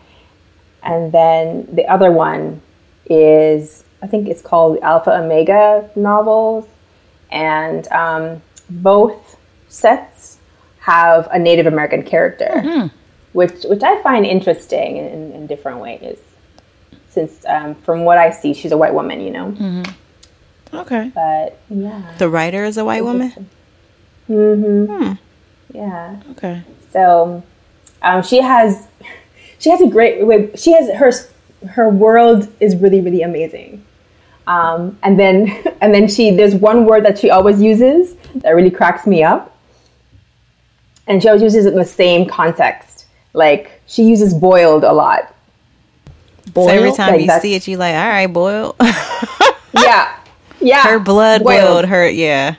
And 0.84 1.12
then 1.12 1.68
the 1.72 1.86
other 1.86 2.10
one 2.10 2.60
is 3.06 3.84
I 4.02 4.06
think 4.06 4.28
it's 4.28 4.42
called 4.42 4.78
Alpha 4.82 5.10
Omega 5.12 5.88
novels, 5.96 6.66
and 7.30 7.86
um, 7.88 8.42
both 8.68 9.36
sets 9.68 10.38
have 10.80 11.28
a 11.30 11.38
Native 11.38 11.66
American 11.66 12.02
character, 12.02 12.90
which 13.32 13.62
which 13.64 13.82
I 13.82 14.02
find 14.02 14.26
interesting 14.26 14.96
in, 14.96 15.32
in 15.32 15.46
different 15.46 15.78
ways. 15.78 16.18
Since 17.10 17.44
um, 17.46 17.74
from 17.74 18.04
what 18.04 18.16
I 18.18 18.30
see, 18.30 18.54
she's 18.54 18.72
a 18.72 18.76
white 18.76 18.94
woman, 18.94 19.20
you 19.20 19.30
know. 19.30 19.82
Okay. 20.74 21.10
But 21.14 21.58
yeah. 21.68 22.14
The 22.18 22.28
writer 22.28 22.64
is 22.64 22.76
a 22.78 22.84
white 22.84 23.04
woman. 23.04 23.48
Mhm. 24.28 25.18
Yeah. 25.72 26.16
Okay. 26.32 26.62
So 26.92 27.42
um, 28.02 28.22
she 28.22 28.40
has 28.40 28.86
she 29.58 29.70
has 29.70 29.80
a 29.80 29.86
great 29.88 30.24
way. 30.26 30.50
She 30.56 30.72
has 30.72 30.90
her 30.96 31.12
her 31.68 31.88
world 31.88 32.48
is 32.60 32.76
really 32.76 33.00
really 33.00 33.22
amazing. 33.22 33.84
Um, 34.46 34.98
and 35.02 35.18
then 35.18 35.48
and 35.80 35.94
then 35.94 36.08
she 36.08 36.30
there's 36.30 36.54
one 36.54 36.86
word 36.86 37.04
that 37.04 37.18
she 37.18 37.30
always 37.30 37.60
uses 37.60 38.14
that 38.36 38.50
really 38.50 38.70
cracks 38.70 39.06
me 39.06 39.22
up. 39.22 39.56
And 41.06 41.20
she 41.20 41.28
always 41.28 41.42
uses 41.42 41.66
it 41.66 41.72
in 41.72 41.78
the 41.78 41.84
same 41.84 42.26
context. 42.28 43.06
Like 43.34 43.82
she 43.86 44.04
uses 44.04 44.32
boiled 44.32 44.84
a 44.84 44.92
lot. 44.92 45.34
So 46.54 46.68
every 46.68 46.92
time 46.92 47.12
like 47.12 47.20
you 47.26 47.40
see 47.40 47.54
it, 47.54 47.66
you 47.68 47.76
like, 47.76 47.94
all 47.94 48.08
right, 48.08 48.26
boiled. 48.26 48.76
Yeah. 49.74 50.18
Yeah. 50.62 50.82
her 50.82 50.98
blood 50.98 51.42
boiled. 51.42 51.86
Her 51.86 52.08
yeah. 52.08 52.56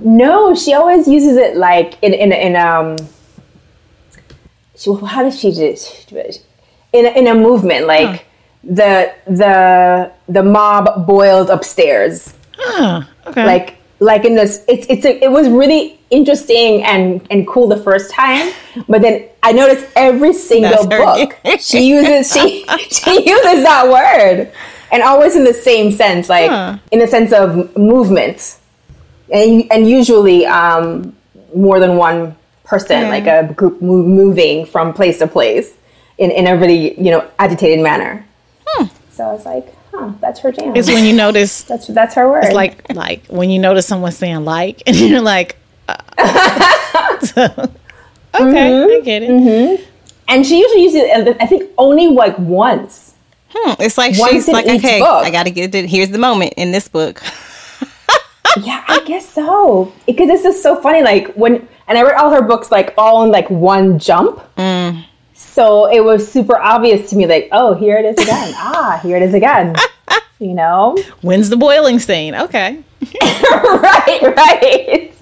No, 0.00 0.54
she 0.54 0.74
always 0.74 1.06
uses 1.06 1.36
it 1.36 1.56
like 1.56 1.96
in 2.02 2.12
in 2.12 2.32
in 2.32 2.56
um. 2.56 2.96
She, 4.76 4.92
how 4.92 5.22
does 5.22 5.38
she 5.38 5.52
just 5.52 6.10
in 6.10 7.06
a, 7.06 7.10
in 7.10 7.26
a 7.26 7.34
movement 7.34 7.86
like 7.86 8.26
the 8.62 9.12
the 9.26 10.10
the 10.28 10.42
mob 10.42 11.06
boiled 11.06 11.50
upstairs 11.50 12.34
Huh. 12.56 13.02
Okay. 13.26 13.44
like 13.44 13.76
like 13.98 14.24
in 14.24 14.34
this 14.36 14.64
it's 14.68 14.86
it's 14.88 15.04
a, 15.04 15.22
it 15.22 15.30
was 15.30 15.48
really 15.48 15.98
interesting 16.10 16.82
and 16.84 17.26
and 17.30 17.46
cool 17.46 17.66
the 17.68 17.76
first 17.76 18.10
time 18.10 18.52
but 18.88 19.02
then 19.02 19.28
I 19.42 19.52
noticed 19.52 19.86
every 19.96 20.32
single 20.32 20.86
book 20.86 21.36
she 21.60 21.88
uses 21.88 22.32
she 22.32 22.64
she 22.90 23.12
uses 23.28 23.64
that 23.64 23.88
word 23.88 24.52
and 24.94 25.02
always 25.02 25.34
in 25.36 25.44
the 25.44 25.52
same 25.70 25.90
sense 25.92 26.28
like 26.36 26.48
Huh. 26.50 26.78
in 26.92 26.98
the 27.02 27.06
sense 27.16 27.32
of 27.42 27.48
movement 27.76 28.38
and 29.38 29.50
and 29.72 29.80
usually 29.98 30.46
um, 30.46 31.14
more 31.66 31.78
than 31.80 31.96
one 32.08 32.36
person, 32.64 33.00
Yeah. 33.02 33.08
like 33.16 33.26
a 33.26 33.52
group 33.58 33.80
mo- 33.82 34.06
moving 34.20 34.64
from 34.72 34.92
place 34.92 35.18
to 35.18 35.26
place 35.26 35.68
in, 36.22 36.30
in 36.30 36.46
a 36.46 36.54
really 36.56 36.80
you 37.04 37.10
know 37.12 37.22
agitated 37.38 37.80
manner. 37.90 38.12
So 39.16 39.22
I 39.30 39.32
was 39.32 39.46
like, 39.46 39.66
huh, 39.94 40.10
that's 40.20 40.40
her 40.40 40.50
jam. 40.50 40.74
it's 40.74 40.88
when 40.88 41.04
you 41.04 41.12
notice, 41.14 41.62
that's 41.70 41.86
that's 41.98 42.14
her 42.18 42.26
word. 42.28 42.44
it's 42.44 42.52
like 42.62 42.74
like 42.94 43.20
when 43.38 43.48
you 43.50 43.58
notice 43.60 43.86
someone 43.86 44.10
saying 44.12 44.44
like, 44.44 44.82
and 44.86 44.96
you're 44.96 45.20
like, 45.34 45.54
uh, 45.88 45.94
so, 47.20 47.42
okay, 48.34 48.96
I 48.96 49.00
get 49.04 49.22
it. 49.22 49.30
and 50.28 50.44
she 50.46 50.58
usually 50.58 50.82
uses 50.82 51.00
it. 51.02 51.36
I 51.40 51.46
think 51.46 51.70
only 51.78 52.08
like 52.08 52.36
once. 52.38 53.03
Hmm. 53.54 53.74
It's 53.82 53.96
like 53.96 54.18
Once 54.18 54.32
she's 54.32 54.48
like, 54.48 54.66
okay, 54.66 54.98
book. 55.00 55.24
I 55.24 55.30
gotta 55.30 55.50
get 55.50 55.74
it. 55.74 55.86
Here's 55.88 56.10
the 56.10 56.18
moment 56.18 56.54
in 56.56 56.72
this 56.72 56.88
book. 56.88 57.22
Yeah, 58.62 58.84
I 58.86 59.02
guess 59.04 59.28
so. 59.28 59.92
Because 60.06 60.28
this 60.28 60.44
is 60.44 60.62
so 60.62 60.80
funny. 60.80 61.02
Like 61.02 61.34
when, 61.34 61.66
and 61.88 61.98
I 61.98 62.02
read 62.02 62.14
all 62.14 62.30
her 62.30 62.40
books 62.42 62.70
like 62.70 62.94
all 62.96 63.24
in 63.24 63.32
like 63.32 63.50
one 63.50 63.98
jump. 63.98 64.40
So 65.34 65.90
it 65.90 66.04
was 66.04 66.30
super 66.30 66.56
obvious 66.56 67.10
to 67.10 67.16
me, 67.16 67.26
like, 67.26 67.48
oh, 67.50 67.74
here 67.74 67.96
it 67.96 68.04
is 68.04 68.16
again. 68.24 68.54
ah, 68.56 69.00
here 69.02 69.16
it 69.16 69.24
is 69.24 69.34
again. 69.34 69.74
You 70.38 70.54
know, 70.54 70.96
When's 71.22 71.50
the 71.50 71.56
boiling 71.56 71.98
scene? 71.98 72.36
Okay. 72.36 72.80
right, 73.22 74.20
right. 74.22 75.12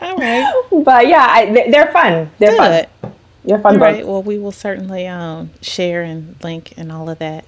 All 0.00 0.16
right. 0.16 0.52
But 0.84 1.06
yeah, 1.06 1.24
I, 1.30 1.52
they- 1.52 1.70
they're 1.70 1.92
fun. 1.92 2.30
They're 2.40 2.50
Good. 2.50 2.88
fun. 3.00 3.12
They're 3.44 3.58
fun 3.60 3.74
All 3.74 3.78
books. 3.78 3.92
right. 3.98 4.06
Well, 4.06 4.22
we 4.24 4.38
will 4.40 4.50
certainly 4.52 5.06
um, 5.06 5.50
share 5.62 6.02
and 6.02 6.34
link 6.42 6.74
and 6.76 6.90
all 6.90 7.08
of 7.08 7.20
that. 7.20 7.44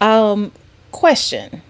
Um, 0.00 0.52
question: 0.92 1.62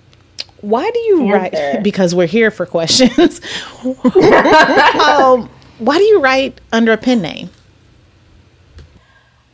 Why 0.60 0.90
do 0.90 0.98
you 1.00 1.32
Answer. 1.32 1.56
write? 1.56 1.82
Because 1.82 2.14
we're 2.14 2.26
here 2.26 2.50
for 2.50 2.66
questions. 2.66 3.40
um, 3.84 5.48
why 5.78 5.98
do 5.98 6.04
you 6.04 6.20
write 6.20 6.60
under 6.72 6.92
a 6.92 6.96
pen 6.96 7.22
name? 7.22 7.50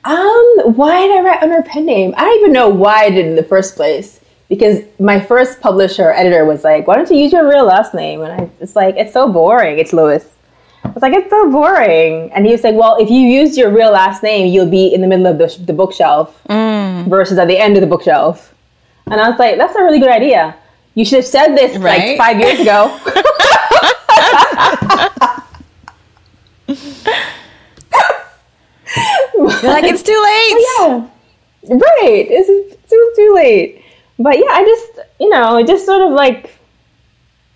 Um, 0.05 0.75
why 0.75 1.01
did 1.07 1.17
I 1.17 1.21
write 1.23 1.43
under 1.43 1.57
a 1.57 1.63
pen 1.63 1.87
name? 1.87 2.15
I 2.17 2.25
don't 2.25 2.41
even 2.41 2.53
know 2.53 2.69
why 2.69 3.05
I 3.05 3.11
did 3.11 3.25
it 3.25 3.29
in 3.29 3.37
the 3.37 3.43
first 3.45 3.75
place. 3.77 4.21
Because 4.51 4.83
my 5.01 5.19
first 5.19 5.61
publisher 5.63 6.11
editor 6.13 6.45
was 6.45 6.63
like, 6.65 6.87
"Why 6.87 6.97
don't 6.97 7.11
you 7.11 7.17
use 7.17 7.33
your 7.33 7.49
real 7.49 7.65
last 7.65 7.95
name?" 7.95 8.21
And 8.21 8.43
I, 8.43 8.51
it's 8.61 8.77
like, 8.77 8.95
it's 8.97 9.13
so 9.13 9.27
boring. 9.33 9.79
It's 9.79 9.95
Lewis. 9.95 10.34
I 10.85 10.91
was 10.91 11.03
like, 11.03 11.15
it's 11.15 11.31
so 11.31 11.51
boring. 11.51 12.31
And 12.33 12.45
he 12.47 12.53
was 12.53 12.63
like, 12.63 12.75
well, 12.75 12.97
if 13.01 13.11
you 13.11 13.21
use 13.21 13.57
your 13.57 13.71
real 13.71 13.91
last 13.91 14.23
name, 14.23 14.53
you'll 14.53 14.71
be 14.71 14.93
in 14.93 15.01
the 15.01 15.07
middle 15.07 15.27
of 15.27 15.39
the, 15.39 15.65
the 15.65 15.73
bookshelf 15.73 16.41
mm. 16.49 17.09
versus 17.09 17.39
at 17.39 17.49
the 17.49 17.59
end 17.59 17.77
of 17.77 17.81
the 17.81 17.87
bookshelf. 17.87 18.55
And 19.07 19.21
I 19.21 19.29
was 19.29 19.39
like, 19.39 19.57
that's 19.57 19.75
a 19.75 19.83
really 19.83 19.99
good 19.99 20.11
idea. 20.11 20.57
You 20.95 21.05
should 21.05 21.19
have 21.19 21.27
said 21.27 21.55
this 21.57 21.77
Right. 21.79 22.17
like 22.17 22.19
five 22.19 22.39
years 22.39 22.61
ago. 22.61 22.99
You're 29.37 29.73
like, 29.73 29.85
it's 29.85 30.03
too 30.03 30.13
late. 30.13 30.67
yeah, 30.79 31.75
right. 31.75 32.27
It's 32.31 32.89
too 32.89 33.13
too 33.17 33.35
late. 33.35 33.83
But 34.19 34.39
yeah, 34.39 34.51
I 34.51 34.65
just 34.65 35.09
you 35.19 35.29
know, 35.29 35.59
it 35.59 35.67
just 35.67 35.85
sort 35.85 36.03
of 36.03 36.13
like 36.13 36.57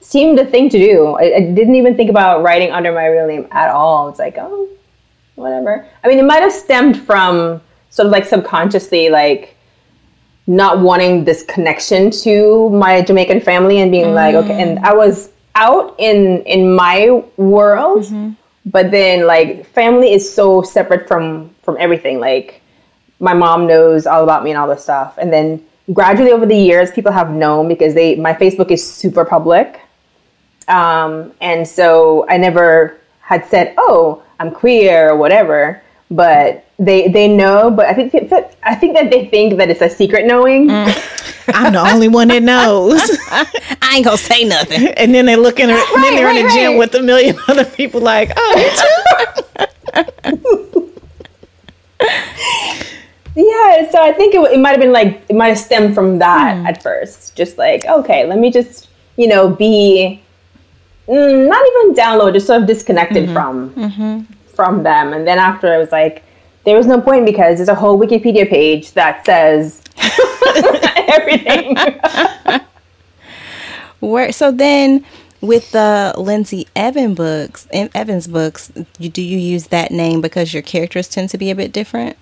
seemed 0.01 0.39
a 0.39 0.47
thing 0.47 0.69
to 0.71 0.79
do. 0.79 1.17
I, 1.19 1.37
I 1.37 1.41
didn't 1.41 1.75
even 1.75 1.97
think 1.97 2.11
about 2.11 2.43
writing 2.43 2.71
under 2.71 2.93
my 2.93 3.07
real 3.07 3.27
name 3.27 3.47
at 3.51 3.71
all. 3.71 4.09
It's 4.09 4.19
like 4.19 4.37
oh, 4.39 4.69
whatever. 5.35 5.87
I 6.03 6.09
mean, 6.09 6.19
it 6.19 6.25
might 6.25 6.43
have 6.43 6.53
stemmed 6.53 7.01
from 7.01 7.61
sort 7.91 8.07
of 8.07 8.13
like 8.13 8.25
subconsciously 8.25 9.09
like 9.09 9.57
not 10.47 10.81
wanting 10.81 11.25
this 11.25 11.43
connection 11.45 12.11
to 12.11 12.71
my 12.71 13.03
Jamaican 13.03 13.41
family 13.41 13.81
and 13.81 13.91
being 13.91 14.15
like 14.15 14.35
okay, 14.35 14.61
and 14.61 14.79
mm. 14.79 14.85
I 14.85 14.95
was 14.95 15.31
out 15.55 15.95
in 15.99 16.43
in 16.45 16.75
my 16.75 17.23
world 17.37 18.05
mm-hmm. 18.05 18.31
but 18.65 18.91
then 18.91 19.27
like 19.27 19.67
family 19.67 20.13
is 20.13 20.33
so 20.33 20.63
separate 20.63 21.07
from 21.09 21.51
from 21.63 21.77
everything 21.79 22.21
like 22.21 22.63
my 23.19 23.35
mom 23.35 23.67
knows 23.67 24.07
all 24.07 24.23
about 24.23 24.45
me 24.45 24.51
and 24.51 24.59
all 24.59 24.69
this 24.69 24.83
stuff 24.83 25.19
and 25.19 25.33
then 25.33 25.63
gradually 25.93 26.31
over 26.31 26.47
the 26.47 26.57
years 26.57 26.91
people 26.93 27.11
have 27.11 27.31
known 27.33 27.67
because 27.67 27.93
they 27.95 28.15
my 28.15 28.33
facebook 28.33 28.71
is 28.71 28.83
super 28.89 29.25
public 29.25 29.81
um, 30.69 31.33
and 31.41 31.67
so 31.67 32.27
i 32.29 32.37
never 32.37 32.97
had 33.21 33.45
said 33.45 33.75
oh 33.79 34.23
i'm 34.41 34.51
queer 34.51 35.11
or 35.11 35.17
whatever 35.17 35.83
but 36.11 36.65
they 36.79 37.09
they 37.09 37.29
know 37.29 37.71
but 37.71 37.87
i 37.87 37.95
think 37.95 38.13
that 38.31 38.57
i 38.63 38.75
think 38.75 38.95
that 38.95 39.11
they 39.11 39.27
think 39.27 39.57
that 39.59 39.69
it's 39.71 39.83
a 39.83 39.89
secret 39.91 40.27
knowing 40.27 40.71
I'm 41.51 41.73
the 41.73 41.81
only 41.81 42.09
one 42.09 42.29
that 42.29 42.43
knows. 42.43 43.01
I 43.31 43.95
ain't 43.97 44.05
gonna 44.05 44.19
say 44.19 44.45
nothing. 44.45 44.89
and 44.89 45.15
then 45.15 45.27
they 45.27 45.37
look 45.37 45.59
in, 45.59 45.71
her, 45.71 45.77
and 45.77 46.05
then 46.05 46.15
they're 46.15 46.29
in 46.29 46.37
the 46.37 46.45
right, 46.45 46.53
gym 46.53 46.77
with 46.77 46.95
a 46.95 47.03
million 47.03 47.39
other 47.49 47.65
people. 47.65 48.01
Like, 48.01 48.33
oh, 48.37 49.05
you 49.95 50.05
too. 50.05 50.85
Yeah, 53.39 53.89
so 53.93 54.03
I 54.03 54.11
think 54.13 54.35
it, 54.35 54.41
it 54.51 54.59
might 54.59 54.71
have 54.71 54.81
been 54.81 54.93
like 54.93 55.23
it 55.29 55.37
might 55.37 55.51
have 55.51 55.59
stemmed 55.59 55.95
from 55.95 56.19
that 56.19 56.57
at 56.67 56.83
first. 56.83 57.37
Just 57.37 57.57
like, 57.57 57.85
okay, 57.87 58.27
let 58.27 58.37
me 58.37 58.51
just 58.51 58.89
you 59.17 59.29
know 59.29 59.49
be 59.49 60.21
mm, 60.21 60.28
Mm, 61.09 61.49
not 61.49 61.65
even 61.67 61.95
download, 61.95 62.35
just 62.35 62.47
sort 62.47 62.61
of 62.61 62.67
disconnected 62.67 63.25
mm-hmm. 63.25 63.33
from 63.33 63.71
mm-hmm. 63.71 64.33
from 64.55 64.83
them. 64.83 65.13
And 65.13 65.27
then 65.27 65.39
after 65.39 65.73
I 65.73 65.79
was 65.79 65.91
like, 65.91 66.23
there 66.65 66.77
was 66.77 66.87
no 66.87 67.01
point 67.01 67.25
because 67.25 67.57
there's 67.59 67.69
a 67.69 67.75
whole 67.75 67.99
Wikipedia 67.99 68.49
page 68.49 68.93
that 68.93 69.25
says 69.25 69.83
everything. 71.09 71.77
Where 74.01 74.31
so 74.33 74.53
then 74.53 75.05
with 75.41 75.71
the 75.73 76.15
Lindsay 76.19 76.67
Evan 76.77 77.15
books, 77.15 77.67
Evans 77.73 78.27
books, 78.27 78.71
you, 78.99 79.09
do 79.09 79.23
you 79.23 79.39
use 79.39 79.69
that 79.69 79.91
name 79.91 80.21
because 80.21 80.53
your 80.53 80.63
characters 80.63 81.09
tend 81.09 81.31
to 81.31 81.39
be 81.39 81.51
a 81.51 81.55
bit 81.55 81.73
different? 81.73 82.17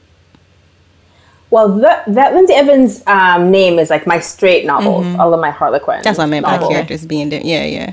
well, 1.51 1.69
that, 1.79 2.05
that 2.07 2.35
Lindsay 2.35 2.55
Evans 2.55 3.03
um, 3.07 3.51
name 3.51 3.79
is 3.79 3.89
like 3.89 4.07
my 4.07 4.19
straight 4.19 4.67
novels, 4.67 5.07
mm-hmm. 5.07 5.21
all 5.21 5.33
of 5.33 5.41
my 5.41 5.51
Harlequin. 5.51 6.03
That's 6.03 6.19
what 6.19 6.25
I 6.25 6.27
meant 6.27 6.45
by 6.45 6.59
characters 6.59 7.07
being 7.07 7.29
different. 7.29 7.49
Yeah, 7.49 7.65
yeah. 7.65 7.93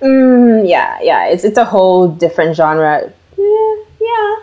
Mm, 0.00 0.68
yeah, 0.68 0.98
yeah. 1.02 1.26
It's 1.26 1.44
it's 1.44 1.58
a 1.58 1.64
whole 1.64 2.08
different 2.08 2.56
genre. 2.56 3.12
Yeah, 3.36 3.74
yeah. 4.00 4.36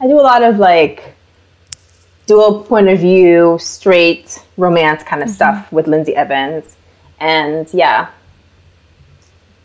I 0.00 0.06
do 0.06 0.18
a 0.18 0.22
lot 0.22 0.42
of 0.42 0.58
like 0.58 1.16
dual 2.26 2.62
point 2.62 2.88
of 2.88 3.00
view, 3.00 3.58
straight 3.60 4.42
romance 4.56 5.02
kind 5.02 5.22
of 5.22 5.28
mm-hmm. 5.28 5.34
stuff 5.34 5.72
with 5.72 5.88
Lindsay 5.88 6.14
Evans, 6.14 6.76
and 7.18 7.68
yeah, 7.74 8.10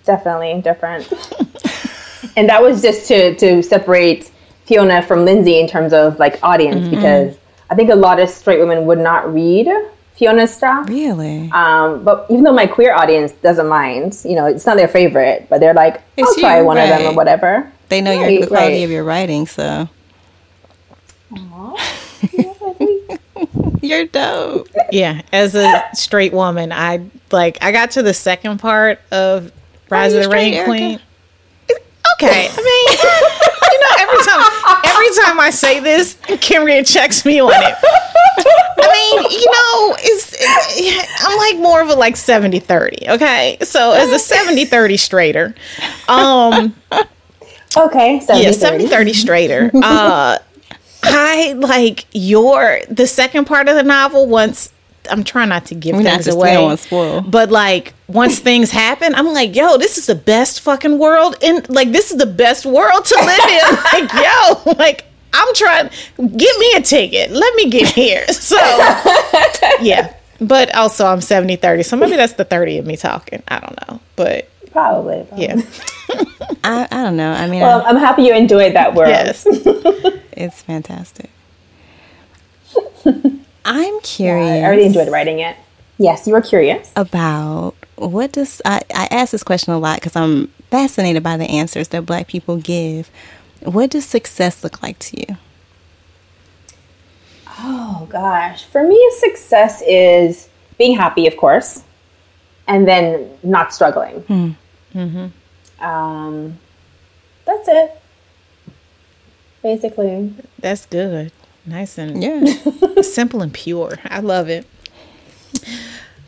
definitely 0.03 0.61
different. 0.61 1.11
and 2.35 2.49
that 2.49 2.61
was 2.61 2.81
just 2.81 3.07
to 3.09 3.35
to 3.35 3.61
separate 3.61 4.31
Fiona 4.65 5.01
from 5.03 5.25
Lindsay 5.25 5.59
in 5.59 5.67
terms 5.67 5.93
of 5.93 6.17
like 6.17 6.39
audience 6.41 6.87
mm-hmm, 6.87 6.95
because 6.95 7.33
mm-hmm. 7.33 7.71
I 7.73 7.75
think 7.75 7.89
a 7.91 7.95
lot 7.95 8.19
of 8.19 8.29
straight 8.29 8.59
women 8.59 8.85
would 8.85 8.99
not 8.99 9.31
read 9.31 9.67
Fiona's 10.17 10.53
stuff. 10.55 10.87
Really? 10.87 11.49
Um, 11.51 12.03
but 12.03 12.25
even 12.29 12.43
though 12.43 12.53
my 12.53 12.67
queer 12.67 12.93
audience 12.93 13.33
doesn't 13.33 13.67
mind, 13.67 14.17
you 14.23 14.35
know, 14.35 14.45
it's 14.45 14.65
not 14.65 14.77
their 14.77 14.87
favorite, 14.87 15.47
but 15.49 15.59
they're 15.59 15.73
like, 15.73 16.01
I'll 16.17 16.35
try 16.35 16.59
you, 16.59 16.65
one 16.65 16.77
of 16.77 16.87
them 16.87 17.11
or 17.11 17.13
whatever. 17.13 17.69
they 17.89 17.99
know 18.01 18.11
your 18.11 18.41
the 18.41 18.47
quality 18.47 18.75
right. 18.75 18.83
of 18.83 18.91
your 18.91 19.03
writing, 19.03 19.45
so 19.45 19.89
you're 23.81 24.05
dope. 24.05 24.69
Yeah, 24.91 25.21
as 25.33 25.55
a 25.55 25.83
straight 25.93 26.33
woman, 26.33 26.71
I 26.71 27.05
like. 27.31 27.57
I 27.61 27.71
got 27.71 27.91
to 27.91 28.03
the 28.03 28.13
second 28.13 28.59
part 28.59 28.99
of 29.11 29.51
Rise 29.89 30.13
of 30.13 30.23
the 30.23 30.29
Rain 30.29 30.63
Queen. 30.65 30.95
It- 30.95 31.01
Okay, 32.15 32.47
I 32.49 32.61
mean, 32.61 32.87
you 33.71 33.79
know, 33.81 33.93
every 33.99 34.25
time, 34.25 34.81
every 34.85 35.23
time 35.23 35.39
I 35.39 35.49
say 35.51 35.79
this, 35.79 36.15
Kimria 36.39 36.85
checks 36.85 37.25
me 37.25 37.39
on 37.41 37.51
it. 37.51 37.75
I 38.77 38.87
mean, 38.91 39.31
you 39.31 39.45
know, 39.45 39.95
it's 39.99 40.33
it, 40.77 41.09
I'm 41.19 41.37
like 41.37 41.57
more 41.61 41.81
of 41.81 41.89
a 41.89 41.95
like 41.95 42.15
70-30, 42.15 43.09
Okay, 43.09 43.57
so 43.61 43.91
as 43.91 44.09
a 44.11 44.35
70-30 44.35 44.99
straighter, 44.99 45.55
um, 46.07 46.73
Okay, 47.77 48.19
70, 48.21 48.43
yeah 48.45 48.51
70 48.51 48.87
30 48.87 49.13
straighter. 49.13 49.71
Uh 49.73 50.37
i 51.07 51.53
like 51.53 52.05
your 52.13 52.79
the 52.89 53.05
second 53.05 53.45
part 53.45 53.67
of 53.69 53.75
the 53.75 53.83
novel 53.83 54.25
once 54.27 54.71
i'm 55.09 55.23
trying 55.23 55.49
not 55.49 55.65
to 55.67 55.75
give 55.75 55.95
We're 55.95 56.03
things 56.03 56.25
just- 56.25 56.37
away 56.37 56.53
don't 56.53 56.77
spoil. 56.79 57.21
but 57.21 57.51
like 57.51 57.93
once 58.07 58.39
things 58.39 58.71
happen 58.71 59.13
i'm 59.15 59.27
like 59.33 59.55
yo 59.55 59.77
this 59.77 59.97
is 59.97 60.05
the 60.07 60.15
best 60.15 60.61
fucking 60.61 60.99
world 60.99 61.35
and 61.43 61.67
like 61.69 61.91
this 61.91 62.11
is 62.11 62.17
the 62.17 62.25
best 62.25 62.65
world 62.65 63.05
to 63.05 63.15
live 63.15 63.49
in 63.49 63.75
like 64.01 64.13
yo 64.13 64.73
like 64.77 65.05
i'm 65.33 65.53
trying 65.55 65.89
get 66.37 66.59
me 66.59 66.73
a 66.75 66.81
ticket 66.81 67.31
let 67.31 67.55
me 67.55 67.69
get 67.69 67.87
here 67.89 68.25
so 68.31 68.57
yeah 69.81 70.13
but 70.41 70.73
also 70.75 71.05
i'm 71.05 71.21
70 71.21 71.55
30 71.57 71.83
so 71.83 71.97
maybe 71.97 72.15
that's 72.15 72.33
the 72.33 72.45
30 72.45 72.79
of 72.79 72.85
me 72.85 72.95
talking 72.97 73.41
i 73.47 73.59
don't 73.59 73.87
know 73.87 73.99
but 74.15 74.49
Probably. 74.71 75.23
probably. 75.29 75.45
yeah 75.45 75.61
I, 76.63 76.87
I 76.91 77.03
don't 77.03 77.15
know. 77.17 77.31
I 77.31 77.47
mean, 77.47 77.61
Well, 77.61 77.81
I- 77.81 77.85
I'm 77.89 77.95
happy 77.97 78.23
you 78.23 78.33
enjoyed 78.35 78.73
that 78.75 78.93
world. 78.93 79.09
yes 79.09 79.45
it's 80.33 80.61
fantastic. 80.61 81.29
I'm 83.65 83.99
curious. 84.01 84.47
I 84.47 84.63
already 84.63 84.85
enjoyed 84.85 85.09
writing 85.11 85.39
it. 85.39 85.57
Yes, 85.97 86.27
you 86.27 86.33
were 86.33 86.41
curious. 86.41 86.91
about 86.95 87.73
what 87.95 88.33
does 88.33 88.61
I, 88.65 88.81
I 88.93 89.07
ask 89.09 89.31
this 89.31 89.43
question 89.43 89.73
a 89.73 89.77
lot 89.79 89.99
because 89.99 90.15
I'm 90.15 90.47
fascinated 90.69 91.23
by 91.23 91.37
the 91.37 91.45
answers 91.45 91.87
that 91.89 92.05
black 92.05 92.27
people 92.27 92.57
give. 92.57 93.09
What 93.61 93.89
does 93.89 94.05
success 94.05 94.63
look 94.63 94.83
like 94.83 94.99
to 94.99 95.19
you? 95.19 95.37
Oh 97.59 98.07
gosh, 98.11 98.65
for 98.65 98.85
me, 98.85 99.11
success 99.19 99.81
is 99.87 100.49
being 100.77 100.97
happy, 100.97 101.25
of 101.25 101.37
course, 101.37 101.83
and 102.67 102.85
then 102.87 103.29
not 103.43 103.73
struggling. 103.73 104.57
Um, 105.79 106.59
that's 107.45 107.67
it. 107.67 108.01
Basically, 109.63 110.33
That's 110.59 110.85
good. 110.85 111.31
Nice 111.65 111.97
and 111.97 112.21
Yeah. 112.21 113.01
simple 113.01 113.41
and 113.41 113.53
pure. 113.53 113.99
I 114.05 114.19
love 114.19 114.49
it. 114.49 114.67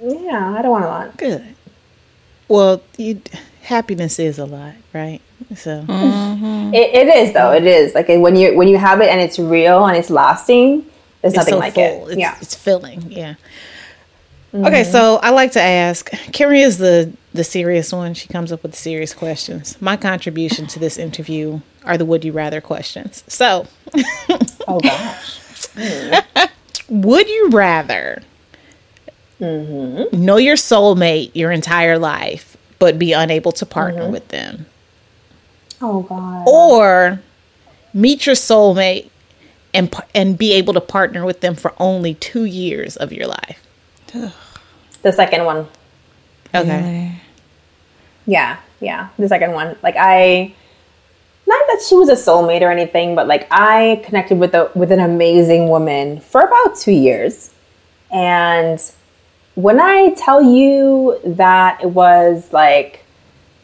yeah. 0.02 0.56
I 0.58 0.62
don't 0.62 0.72
want 0.72 0.86
a 0.86 0.88
lot. 0.88 1.18
Good. 1.18 1.56
Well, 2.48 2.82
you, 2.98 3.22
happiness 3.62 4.20
is 4.20 4.40
a 4.40 4.46
lot, 4.46 4.74
right? 4.94 5.22
So 5.56 5.84
mm-hmm. 5.84 6.74
It, 6.74 6.94
it 6.94 7.08
is 7.16 7.34
though. 7.34 7.54
It 7.54 7.66
is 7.66 7.94
like 7.94 8.08
when 8.08 8.36
you 8.36 8.56
when 8.58 8.68
you 8.68 8.78
have 8.78 9.02
it 9.02 9.10
and 9.10 9.22
it's 9.22 9.38
real 9.38 9.86
and 9.86 9.96
it's 9.96 10.10
lasting. 10.10 10.86
There's 11.22 11.34
it's 11.34 11.36
nothing 11.36 11.54
so 11.54 11.60
like 11.60 11.74
full. 11.74 12.08
it. 12.08 12.12
It's, 12.12 12.20
yeah. 12.20 12.38
it's 12.42 12.56
filling. 12.56 13.12
Yeah. 13.12 13.36
Mm-hmm. 14.54 14.66
Okay, 14.66 14.84
so 14.86 15.18
I 15.18 15.32
like 15.32 15.52
to 15.54 15.62
ask. 15.62 16.10
Carrie 16.32 16.62
is 16.62 16.78
the 16.78 17.14
the 17.34 17.44
serious 17.44 17.92
one. 17.92 18.14
She 18.14 18.28
comes 18.28 18.52
up 18.52 18.64
with 18.64 18.72
the 18.72 18.78
serious 18.78 19.14
questions. 19.14 19.80
My 19.82 19.98
contribution 19.98 20.68
to 20.68 20.80
this 20.80 20.98
interview 20.98 21.60
are 21.84 21.98
the 21.98 22.06
would 22.06 22.26
you 22.26 22.32
rather 22.32 22.62
questions. 22.62 23.24
So, 23.28 23.68
Oh 24.68 24.80
gosh. 24.80 25.40
would 26.90 27.28
you 27.28 27.50
rather 27.50 28.22
mm-hmm. 29.40 30.26
know 30.26 30.38
your 30.38 30.56
soulmate 30.56 31.32
your 31.34 31.52
entire 31.52 31.98
life 31.98 32.58
but 32.80 33.00
be 33.00 33.14
unable 33.14 33.52
to 33.54 33.66
partner 33.66 34.04
mm-hmm. 34.04 34.12
with 34.12 34.28
them? 34.30 34.66
Oh 35.82 36.02
god. 36.02 36.46
or 36.48 37.22
meet 37.94 38.26
your 38.26 38.36
soulmate 38.36 39.10
and 39.74 39.94
and 40.16 40.38
be 40.38 40.54
able 40.54 40.74
to 40.74 40.82
partner 40.82 41.26
with 41.26 41.42
them 41.42 41.56
for 41.56 41.74
only 41.80 42.16
two 42.16 42.46
years 42.46 42.98
of 42.98 43.14
your 43.14 43.28
life? 43.28 43.64
The 45.02 45.12
second 45.12 45.46
one. 45.46 45.68
Okay. 46.54 47.22
Yeah, 48.26 48.58
yeah. 48.80 49.10
The 49.18 49.28
second 49.28 49.54
one. 49.54 49.78
Like 49.84 49.96
I 49.98 50.54
not 51.48 51.64
that 51.68 51.82
she 51.88 51.96
was 51.96 52.10
a 52.10 52.14
soulmate 52.14 52.62
or 52.62 52.70
anything, 52.70 53.16
but 53.16 53.26
like 53.28 53.48
I 53.50 54.02
connected 54.06 54.38
with 54.38 54.54
a 54.54 54.70
with 54.76 54.92
an 54.92 55.00
amazing 55.00 55.70
woman 55.70 56.20
for 56.20 56.42
about 56.42 56.76
2 56.76 56.92
years. 56.92 57.52
And 58.12 58.80
when 59.56 59.80
I 59.80 60.14
tell 60.16 60.42
you 60.42 61.20
that 61.26 61.82
it 61.82 61.90
was 61.90 62.52
like 62.52 63.06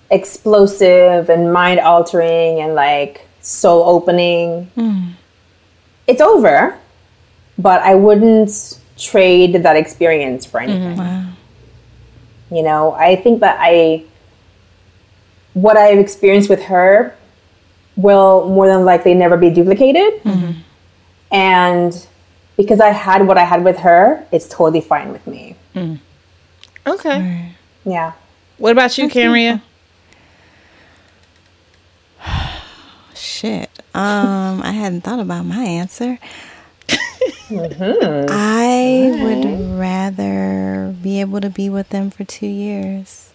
explosive 0.10 1.30
and 1.30 1.52
mind 1.52 1.80
altering 1.82 2.60
and 2.60 2.74
like 2.74 3.28
soul 3.42 3.84
opening, 3.88 4.66
hmm. 4.76 5.12
it's 6.08 6.22
over. 6.22 6.80
But 7.58 7.82
I 7.82 7.96
wouldn't 7.96 8.80
trade 8.98 9.54
that 9.54 9.76
experience 9.76 10.46
for 10.46 10.60
anything. 10.60 10.98
Mm-hmm. 10.98 12.56
You 12.56 12.64
know, 12.64 12.94
I 12.94 13.16
think 13.16 13.42
that 13.42 13.58
I 13.60 14.06
what 15.54 15.78
I've 15.78 16.00
experienced 16.00 16.50
with 16.50 16.64
her 16.64 17.16
will 17.96 18.50
more 18.50 18.68
than 18.68 18.86
likely 18.86 19.14
never 19.14 19.38
be 19.38 19.50
duplicated. 19.50 20.22
Mm-hmm. 20.24 20.52
And 21.32 22.08
because 22.58 22.80
I 22.80 22.90
had 22.90 23.28
what 23.28 23.38
I 23.38 23.44
had 23.44 23.64
with 23.64 23.78
her, 23.80 24.26
it's 24.32 24.48
totally 24.48 24.82
fine 24.82 25.12
with 25.12 25.26
me. 25.28 25.56
Mm. 25.76 26.00
Okay. 26.86 27.52
Yeah. 27.86 28.14
What 28.58 28.72
about 28.72 28.98
you, 28.98 29.10
Caria? 29.10 29.62
Shit. 33.16 33.70
Um, 33.96 34.62
I 34.64 34.72
hadn't 34.72 35.02
thought 35.02 35.20
about 35.20 35.46
my 35.46 35.64
answer. 35.64 36.18
Mm-hmm. 36.88 38.26
I 38.30 39.24
would 39.24 39.80
rather 39.80 40.96
be 41.02 41.22
able 41.22 41.42
to 41.42 41.50
be 41.50 41.70
with 41.70 41.90
them 41.90 42.10
for 42.10 42.24
two 42.24 42.48
years. 42.48 43.32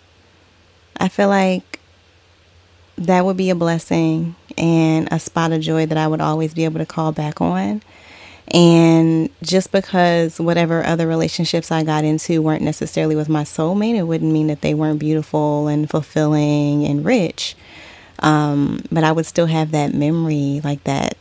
I 0.96 1.08
feel 1.08 1.28
like 1.28 1.80
that 2.96 3.24
would 3.24 3.36
be 3.36 3.50
a 3.50 3.54
blessing 3.54 4.34
and 4.58 5.08
a 5.10 5.18
spot 5.18 5.52
of 5.52 5.60
joy 5.60 5.86
that 5.86 5.98
I 5.98 6.06
would 6.08 6.20
always 6.20 6.54
be 6.54 6.64
able 6.64 6.78
to 6.78 6.86
call 6.86 7.12
back 7.12 7.40
on. 7.40 7.82
And 8.50 9.28
just 9.42 9.72
because 9.72 10.40
whatever 10.40 10.84
other 10.84 11.06
relationships 11.06 11.70
I 11.70 11.84
got 11.84 12.04
into 12.04 12.40
weren't 12.40 12.62
necessarily 12.62 13.14
with 13.14 13.28
my 13.28 13.42
soulmate, 13.42 13.96
it 13.96 14.04
wouldn't 14.04 14.32
mean 14.32 14.46
that 14.46 14.62
they 14.62 14.74
weren't 14.74 14.98
beautiful 14.98 15.68
and 15.68 15.88
fulfilling 15.88 16.84
and 16.84 17.04
rich. 17.04 17.54
Um, 18.20 18.82
but 18.90 19.04
I 19.04 19.12
would 19.12 19.26
still 19.26 19.46
have 19.46 19.70
that 19.72 19.94
memory, 19.94 20.60
like 20.64 20.82
that, 20.84 21.16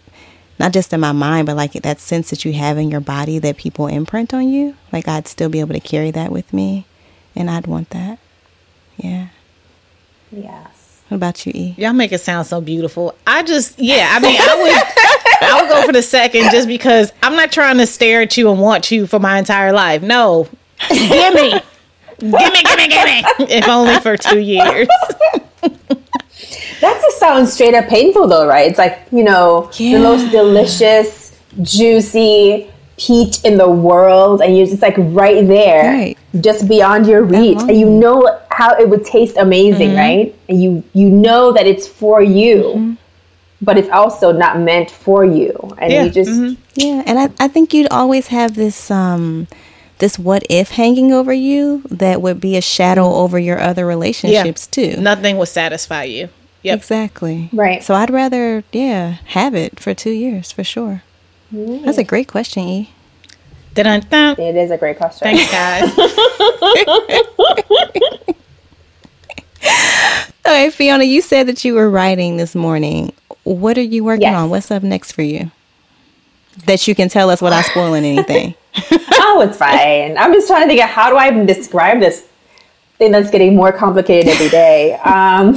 not 0.58 0.74
just 0.74 0.94
in 0.94 1.00
my 1.02 1.12
mind, 1.12 1.46
but 1.48 1.58
like 1.58 1.74
that 1.74 2.00
sense 2.00 2.30
that 2.30 2.46
you 2.46 2.54
have 2.54 2.78
in 2.78 2.90
your 2.90 3.02
body 3.02 3.40
that 3.40 3.58
people 3.58 3.88
imprint 3.88 4.34
on 4.34 4.50
you. 4.50 4.76
Like 4.92 5.08
I'd 5.08 5.28
still 5.28 5.50
be 5.50 5.60
able 5.60 5.74
to 5.74 5.80
carry 5.82 6.12
that 6.12 6.32
with 6.32 6.52
me, 6.54 6.86
and 7.36 7.50
I'd 7.50 7.68
want 7.68 7.90
that. 7.92 8.20
Yeah. 8.98 9.28
Yes. 10.32 10.77
What 11.10 11.16
about 11.18 11.46
you, 11.46 11.52
E? 11.56 11.76
Y'all 11.78 11.94
make 11.94 12.12
it 12.12 12.20
sound 12.20 12.48
so 12.48 12.60
beautiful. 12.60 13.16
I 13.26 13.44
just, 13.44 13.80
yeah, 13.80 14.10
I 14.12 14.20
mean, 14.20 14.36
I 14.40 14.62
would, 14.62 15.50
I 15.50 15.62
would 15.62 15.70
go 15.70 15.82
for 15.86 15.94
the 15.94 16.02
second 16.04 16.52
just 16.52 16.68
because 16.68 17.14
I'm 17.24 17.36
not 17.36 17.52
trying 17.52 17.78
to 17.78 17.88
stare 17.88 18.22
at 18.24 18.36
you 18.36 18.52
and 18.52 18.60
want 18.60 18.92
you 18.92 19.08
for 19.08 19.18
my 19.20 19.40
entire 19.40 19.72
life. 19.72 20.02
No, 20.02 20.50
give 20.90 21.34
me, 21.34 21.52
give 22.20 22.30
me, 22.32 22.64
give 22.64 22.78
me, 22.78 22.88
give 22.90 23.06
me. 23.06 23.24
If 23.40 23.68
only 23.70 24.00
for 24.02 24.18
two 24.18 24.40
years. 24.40 24.88
That 26.82 27.02
just 27.02 27.18
sounds 27.20 27.54
straight 27.54 27.74
up 27.74 27.88
painful 27.88 28.28
though, 28.28 28.46
right? 28.48 28.70
It's 28.70 28.78
like, 28.78 29.00
you 29.12 29.24
know, 29.24 29.72
Yeah. 29.78 29.98
the 29.98 30.04
most 30.04 30.32
delicious, 30.32 31.36
juicy 31.62 32.70
peach 32.98 33.44
in 33.44 33.58
the 33.58 33.70
world 33.70 34.42
and 34.42 34.58
you're 34.58 34.66
just 34.66 34.82
like 34.82 34.96
right 34.98 35.48
there. 35.48 35.84
Right. 35.84 36.18
Just 36.42 36.68
beyond 36.68 37.08
your 37.08 37.24
reach. 37.24 37.60
And 37.60 37.78
you 37.78 37.90
know 37.90 38.40
how 38.52 38.76
it 38.76 38.90
would 38.90 39.06
taste 39.06 39.38
amazing, 39.38 39.90
mm-hmm. 39.90 39.98
right? 39.98 40.36
And 40.50 40.62
you 40.62 40.84
you 40.94 41.10
know 41.10 41.52
that 41.54 41.68
it's 41.68 41.88
for 41.88 42.22
you. 42.22 42.64
Mm-hmm. 42.64 42.94
But 43.60 43.80
it's 43.80 43.90
also 43.90 44.32
not 44.32 44.60
meant 44.60 44.92
for 44.92 45.26
you. 45.26 45.56
And 45.80 45.92
Yeah. 45.92 46.04
you 46.04 46.10
just 46.12 46.30
mm-hmm. 46.30 46.62
Yeah, 46.76 47.02
and 47.08 47.18
I, 47.18 47.30
I 47.44 47.48
think 47.48 47.74
you'd 47.74 47.90
always 47.90 48.28
have 48.28 48.56
this 48.56 48.92
um 48.92 49.48
this 50.00 50.20
what 50.20 50.44
if 50.50 50.72
hanging 50.72 51.12
over 51.12 51.34
you 51.34 51.84
that 51.90 52.22
would 52.22 52.40
be 52.40 52.56
a 52.56 52.62
shadow 52.62 53.14
over 53.16 53.40
your 53.40 53.60
other 53.60 53.86
relationships 53.86 54.68
too. 54.68 54.98
Nothing 54.98 55.38
will 55.38 55.48
satisfy 55.48 56.04
you. 56.04 56.30
Yep. 56.64 56.78
Exactly. 56.78 57.50
Right. 57.54 57.84
So 57.84 57.94
I'd 57.94 58.10
rather, 58.10 58.64
yeah, 58.72 59.18
have 59.26 59.56
it 59.56 59.80
for 59.80 59.94
two 59.94 60.12
years 60.12 60.52
for 60.52 60.64
sure. 60.64 61.04
That's 61.52 61.98
a 61.98 62.04
great 62.04 62.28
question, 62.28 62.64
E. 62.64 62.90
Dun-dun-dun. 63.74 64.40
it 64.40 64.56
is 64.56 64.72
a 64.72 64.78
great 64.78 64.98
question. 64.98 65.28
Thanks, 65.28 65.52
guys. 65.52 65.92
All 70.46 70.54
right, 70.54 70.74
Fiona, 70.74 71.04
you 71.04 71.22
said 71.22 71.48
that 71.48 71.66
you 71.66 71.74
were 71.74 71.90
writing 71.90 72.38
this 72.38 72.56
morning. 72.56 73.14
What 73.44 73.78
are 73.78 73.82
you 73.82 74.04
working 74.04 74.22
Yes. 74.24 74.38
on? 74.38 74.50
What's 74.50 74.72
up 74.72 74.84
next 74.84 75.12
for 75.12 75.22
you? 75.22 75.52
That 76.66 76.88
you 76.88 76.96
can 76.96 77.10
tell 77.10 77.30
us 77.30 77.42
without 77.42 77.66
spoiling 77.66 78.06
anything. 78.06 78.56
oh, 78.92 79.46
it's 79.48 79.58
fine. 79.58 80.18
I'm 80.18 80.34
just 80.34 80.48
trying 80.48 80.64
to 80.64 80.68
think 80.70 80.82
of 80.84 80.90
how 80.90 81.10
do 81.10 81.18
I 81.18 81.28
even 81.28 81.46
describe 81.46 82.00
this 82.00 82.28
thing 82.98 83.12
that's 83.12 83.30
getting 83.30 83.56
more 83.56 83.72
complicated 83.72 84.34
every 84.34 84.50
day. 84.50 84.94
Um, 84.96 85.56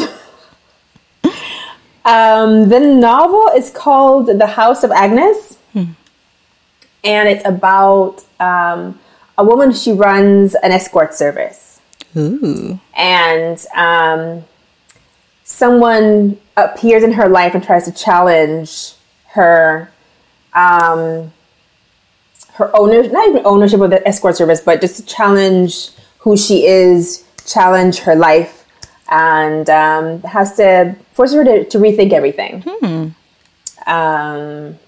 um, 2.05 2.69
the 2.69 2.81
novel 2.81 3.51
is 3.55 3.71
called 3.71 4.27
The 4.27 4.47
House 4.47 4.83
of 4.85 4.91
Agnes, 4.91 5.59
and 7.05 7.29
it's 7.29 7.45
about 7.47 8.25
um, 8.39 8.99
a 9.39 9.45
woman. 9.45 9.73
She 9.73 9.93
runs 9.93 10.55
an 10.57 10.73
escort 10.73 11.15
service, 11.15 11.81
Ooh. 12.17 12.81
and 12.95 13.65
um, 13.75 14.45
someone 15.45 16.39
appears 16.57 17.03
in 17.03 17.13
her 17.13 17.29
life 17.29 17.55
and 17.55 17.65
tries 17.65 17.85
to 17.85 17.93
challenge 17.93 18.95
her 19.33 19.91
um, 20.55 21.33
her 22.55 22.77
owner 22.77 23.03
not 23.09 23.29
even 23.29 23.45
ownership 23.45 23.81
of 23.81 23.91
the 23.91 24.07
escort 24.07 24.37
service 24.37 24.61
but 24.61 24.81
just 24.81 24.97
to 24.97 25.07
challenge 25.07 25.91
who 26.19 26.37
she 26.37 26.67
is 26.67 27.25
challenge 27.47 27.99
her 27.99 28.15
life 28.15 28.67
and 29.11 29.69
um, 29.71 30.21
has 30.23 30.57
to 30.57 30.95
force 31.13 31.33
her 31.33 31.43
to, 31.45 31.65
to 31.65 31.79
rethink 31.79 32.13
everything 32.13 32.63
um, 33.87 34.79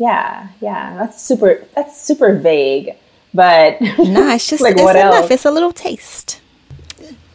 yeah 0.00 0.48
yeah 0.60 0.96
that's 0.98 1.22
super 1.22 1.64
that's 1.76 2.00
super 2.00 2.34
vague 2.34 2.96
but 3.32 3.80
Nah, 3.98 4.34
it's 4.34 4.48
just 4.48 4.60
Like, 4.66 4.72
it's 4.74 4.82
what 4.82 4.96
enough. 4.96 5.14
else? 5.14 5.30
It's 5.30 5.44
a 5.44 5.52
little 5.52 5.70
taste. 5.72 6.40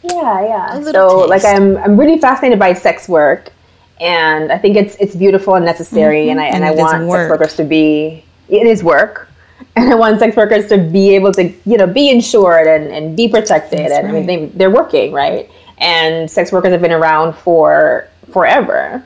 Yeah, 0.04 0.42
yeah. 0.44 0.82
So 0.92 1.20
like. 1.34 1.46
I'm 1.46 1.78
I'm 1.78 1.96
really 1.98 2.20
fascinated 2.20 2.60
by 2.60 2.74
sex 2.74 3.08
work 3.08 3.54
and 4.02 4.52
I 4.52 4.58
think 4.58 4.76
it's 4.76 4.96
it's 4.98 5.16
beautiful 5.16 5.56
and 5.56 5.64
necessary 5.66 6.30
and 6.30 6.40
I 6.42 6.48
and, 6.48 6.64
Mm-hmm. 6.64 6.64
And 6.64 6.80
I 6.80 6.84
want 6.84 7.08
work. 7.08 7.30
sex 7.30 7.30
workers 7.32 7.56
to 7.58 7.64
be 7.64 8.24
it 8.50 8.68
is 8.68 8.84
work. 8.84 9.30
And 9.78 9.92
I 9.92 9.96
want 9.96 10.20
sex 10.20 10.36
workers 10.36 10.68
to 10.68 10.78
be 10.78 11.16
able 11.16 11.32
to, 11.34 11.44
you 11.66 11.78
know, 11.78 11.88
be 11.88 12.10
insured 12.10 12.68
and, 12.68 12.86
and 12.96 13.16
be 13.16 13.28
protected. 13.30 13.80
That's 13.80 13.94
and 13.94 14.08
I 14.08 14.12
mean 14.12 14.26
they 14.26 14.46
they're 14.58 14.72
working, 14.82 15.14
right? 15.14 15.50
And 15.80 16.30
sex 16.30 16.52
workers 16.52 16.72
have 16.72 16.82
been 16.82 16.92
around 17.02 17.36
for 17.36 18.08
forever. 18.34 19.04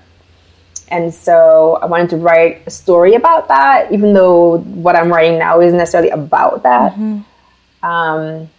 And 0.91 1.13
so 1.13 1.77
I 1.81 1.85
wanted 1.85 2.09
to 2.11 2.17
write 2.17 2.63
a 2.65 2.71
story 2.71 3.13
about 3.13 3.47
that, 3.47 3.91
even 3.91 4.13
though 4.13 4.57
what 4.59 4.95
I'm 4.95 5.09
writing 5.11 5.37
now 5.39 5.61
isn't 5.61 5.77
necessarily 5.77 6.09
about 6.09 6.63
that. 6.63 6.93
Mm-hmm. 6.93 7.85
Um, 7.85 8.49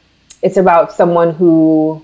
it's 0.43 0.57
about 0.57 0.93
someone 0.93 1.35
who, 1.35 2.03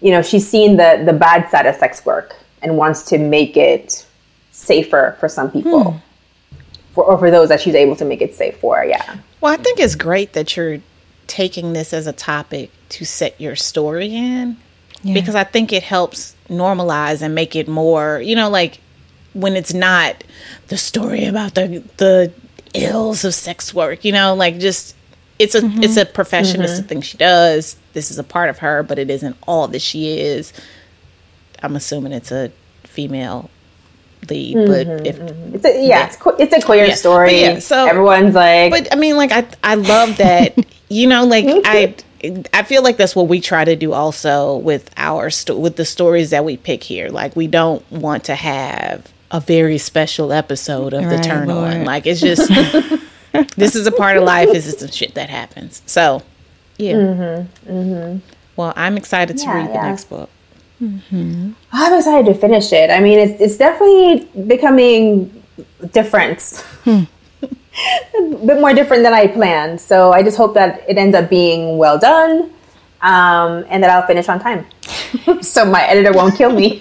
you 0.00 0.10
know, 0.10 0.22
she's 0.22 0.48
seen 0.48 0.76
the 0.76 1.02
the 1.04 1.12
bad 1.12 1.48
side 1.50 1.66
of 1.66 1.74
sex 1.76 2.04
work 2.04 2.36
and 2.62 2.76
wants 2.76 3.02
to 3.06 3.18
make 3.18 3.56
it 3.56 4.06
safer 4.50 5.16
for 5.18 5.28
some 5.28 5.50
people, 5.50 5.92
Hmm. 5.92 5.98
for 6.92 7.04
or 7.04 7.18
for 7.18 7.30
those 7.30 7.48
that 7.48 7.60
she's 7.60 7.74
able 7.74 7.96
to 7.96 8.04
make 8.04 8.20
it 8.22 8.34
safe 8.34 8.58
for. 8.58 8.84
Yeah, 8.84 9.16
Well, 9.40 9.52
I 9.52 9.56
think 9.56 9.80
it's 9.80 9.94
great 9.94 10.32
that 10.34 10.56
you're 10.56 10.78
taking 11.26 11.72
this 11.72 11.92
as 11.92 12.06
a 12.06 12.12
topic 12.12 12.70
to 12.90 13.04
set 13.04 13.40
your 13.40 13.54
story 13.56 14.14
in 14.14 14.56
because 15.04 15.34
I 15.34 15.44
think 15.44 15.72
it 15.72 15.82
helps 15.84 16.34
normalize 16.48 17.22
and 17.22 17.34
make 17.34 17.54
it 17.54 17.68
more, 17.68 18.20
you 18.20 18.34
know, 18.34 18.48
like 18.50 18.80
when 19.38 19.56
it's 19.56 19.72
not 19.72 20.24
the 20.68 20.76
story 20.76 21.24
about 21.24 21.54
the 21.54 21.82
the 21.96 22.32
ills 22.74 23.24
of 23.24 23.34
sex 23.34 23.72
work, 23.72 24.04
you 24.04 24.12
know, 24.12 24.34
like 24.34 24.58
just 24.58 24.94
it's 25.38 25.54
a 25.54 25.58
it's 25.58 25.96
a 25.96 26.04
mm-hmm. 26.04 26.12
profession, 26.12 26.62
it's 26.62 26.72
mm-hmm. 26.72 26.84
a 26.84 26.88
thing 26.88 27.00
she 27.00 27.16
does. 27.16 27.76
This 27.92 28.10
is 28.10 28.18
a 28.18 28.24
part 28.24 28.50
of 28.50 28.58
her, 28.58 28.82
but 28.82 28.98
it 28.98 29.10
isn't 29.10 29.36
all 29.46 29.68
that 29.68 29.82
she 29.82 30.18
is. 30.18 30.52
I'm 31.62 31.76
assuming 31.76 32.12
it's 32.12 32.32
a 32.32 32.52
female 32.84 33.50
lead, 34.28 34.54
but 34.54 34.86
mm-hmm, 34.86 35.06
if 35.06 35.18
it's 35.54 35.64
a, 35.64 35.86
yeah, 35.86 36.06
It's, 36.06 36.16
que- 36.16 36.36
it's 36.38 36.52
a 36.52 36.60
queer 36.60 36.86
Yeah. 36.86 36.94
Story. 36.94 37.40
yeah, 37.40 37.58
so- 37.60 37.86
everyone's 37.86 38.34
like, 38.34 38.70
but 38.70 38.92
I 38.92 38.96
mean, 38.96 39.16
like 39.16 39.32
I 39.32 39.46
I 39.62 39.74
love 39.76 40.16
that. 40.18 40.56
you 40.88 41.06
know, 41.06 41.24
like 41.24 41.46
I 41.64 41.94
I 42.52 42.64
feel 42.64 42.82
like 42.82 42.96
that's 42.96 43.14
what 43.14 43.28
we 43.28 43.40
try 43.40 43.64
to 43.64 43.76
do 43.76 43.92
also 43.92 44.56
with 44.56 44.90
our 44.96 45.30
sto- 45.30 45.58
with 45.58 45.76
the 45.76 45.84
stories 45.84 46.30
that 46.30 46.44
we 46.44 46.56
pick 46.56 46.82
here. 46.82 47.10
Like 47.10 47.36
we 47.36 47.46
don't 47.46 47.88
want 47.92 48.24
to 48.24 48.34
have 48.34 49.12
a 49.30 49.40
very 49.40 49.78
special 49.78 50.32
episode 50.32 50.94
of 50.94 51.02
the 51.04 51.16
Right, 51.16 51.22
turn 51.24 51.50
on. 51.50 51.84
Like 51.84 52.06
it's 52.06 52.20
just 52.20 52.48
this 53.56 53.76
is 53.76 53.86
a 53.86 53.92
part 53.92 54.16
of 54.16 54.24
life. 54.24 54.50
This 54.52 54.66
is 54.66 54.76
the 54.76 54.90
shit 54.90 55.14
that 55.14 55.30
happens. 55.30 55.82
So 55.86 56.22
yeah. 56.78 56.94
Mm-hmm, 56.94 57.70
mm-hmm. 57.72 58.18
Well, 58.56 58.72
I'm 58.76 58.96
excited 58.96 59.36
to 59.38 59.44
Yeah, 59.44 59.54
read 59.54 59.68
the 59.68 59.74
yeah. 59.74 59.88
next 59.90 60.04
book. 60.06 60.30
Mm-hmm. 60.82 61.52
I'm 61.72 61.94
excited 61.98 62.32
to 62.32 62.38
finish 62.38 62.72
it. 62.72 62.90
I 62.90 63.00
mean, 63.00 63.18
it's 63.18 63.40
it's 63.40 63.56
definitely 63.56 64.28
becoming 64.46 65.42
different. 65.92 66.40
Hmm. 66.84 67.02
a 67.42 68.46
bit 68.46 68.60
more 68.60 68.72
different 68.72 69.02
than 69.02 69.12
I 69.14 69.26
planned. 69.28 69.80
So 69.80 70.12
I 70.12 70.22
just 70.22 70.36
hope 70.36 70.54
that 70.54 70.82
it 70.88 70.96
ends 70.98 71.14
up 71.16 71.28
being 71.30 71.78
well 71.78 71.98
done, 71.98 72.50
um, 73.02 73.64
and 73.68 73.82
that 73.82 73.90
I'll 73.90 74.06
finish 74.06 74.28
on 74.28 74.40
time, 74.40 74.66
so 75.42 75.64
my 75.64 75.84
editor 75.86 76.12
won't 76.12 76.36
kill 76.36 76.52
me. 76.52 76.80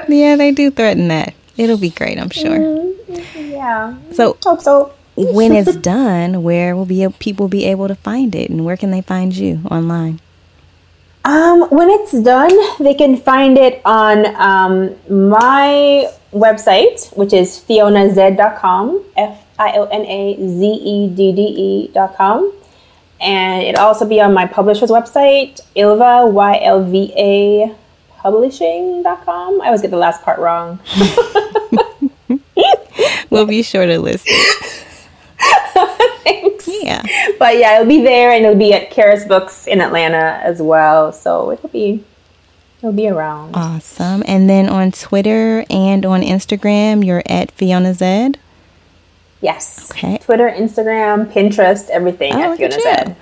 Yeah, 0.08 0.36
they 0.36 0.52
do 0.52 0.70
threaten 0.70 1.08
that. 1.08 1.34
It'll 1.56 1.78
be 1.78 1.90
great, 1.90 2.18
I'm 2.18 2.30
sure. 2.30 2.92
yeah, 3.36 3.94
So 4.12 4.36
hope 4.44 4.60
so. 4.60 4.92
when 5.16 5.52
it's 5.52 5.76
done, 5.94 6.42
where 6.42 6.74
will 6.74 6.86
be 6.86 7.06
people 7.18 7.48
be 7.48 7.64
able 7.66 7.88
to 7.88 7.94
find 7.94 8.34
it, 8.34 8.50
and 8.50 8.64
where 8.64 8.76
can 8.76 8.90
they 8.90 9.02
find 9.02 9.34
you 9.36 9.60
online? 9.70 10.20
Um, 11.24 11.68
when 11.70 11.88
it's 11.90 12.12
done, 12.12 12.52
they 12.80 12.94
can 12.94 13.16
find 13.16 13.56
it 13.56 13.80
on 13.84 14.26
um, 14.36 14.94
my 15.08 16.10
website, 16.32 17.14
which 17.16 17.32
is 17.32 17.58
fionaz.com, 17.60 19.04
F 19.16 19.38
I 19.58 19.72
O 19.76 19.84
N 19.84 20.02
A 20.04 20.36
Z 20.48 20.64
E 20.66 21.08
D 21.08 21.32
D 21.32 21.42
E.com. 21.42 22.52
And 23.20 23.62
it'll 23.62 23.82
also 23.84 24.04
be 24.04 24.20
on 24.20 24.34
my 24.34 24.46
publisher's 24.46 24.90
website, 24.90 25.60
Ylva, 25.76 26.26
Y 26.26 26.60
L 26.62 26.82
V 26.82 27.12
A 27.16 27.76
publishing.com. 28.22 29.60
I 29.60 29.66
always 29.66 29.82
get 29.82 29.90
the 29.90 29.96
last 29.96 30.22
part 30.22 30.38
wrong. 30.38 30.78
We'll 33.30 33.46
be 33.46 33.62
sure 33.62 33.86
to 33.86 33.98
list. 33.98 34.28
Thanks. 36.22 36.68
Yeah. 36.82 37.02
But 37.38 37.56
yeah, 37.56 37.76
it'll 37.76 37.88
be 37.88 38.02
there 38.02 38.30
and 38.30 38.44
it'll 38.44 38.58
be 38.58 38.74
at 38.74 38.90
Charis 38.92 39.24
Books 39.24 39.66
in 39.66 39.80
Atlanta 39.80 40.38
as 40.44 40.60
well. 40.60 41.12
So 41.12 41.50
it'll 41.50 41.70
be 41.70 42.04
it'll 42.78 42.92
be 42.92 43.08
around. 43.08 43.56
Awesome. 43.56 44.22
And 44.26 44.50
then 44.50 44.68
on 44.68 44.92
Twitter 44.92 45.64
and 45.70 46.04
on 46.04 46.20
Instagram, 46.20 47.04
you're 47.06 47.22
at 47.24 47.50
Fiona 47.52 47.92
Zedde. 47.92 48.36
Yes. 49.40 49.90
Okay. 49.90 50.18
Twitter, 50.18 50.50
Instagram, 50.50 51.32
Pinterest, 51.32 51.88
everything 51.88 52.34
Oh, 52.34 52.52
at 52.52 52.58
Fiona 52.58 52.76
Zedde. 52.76 53.16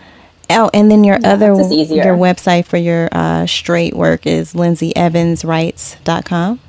Oh, 0.50 0.70
and 0.74 0.90
then 0.90 1.04
your 1.04 1.18
other 1.24 1.52
it's 1.52 1.60
just 1.60 1.72
easier. 1.72 2.04
your 2.04 2.16
website 2.16 2.66
for 2.66 2.76
your 2.76 3.08
uh, 3.12 3.46
straight 3.46 3.94
work 3.94 4.26
is 4.26 4.52
lindsayEvansWrites.com. 4.54 6.60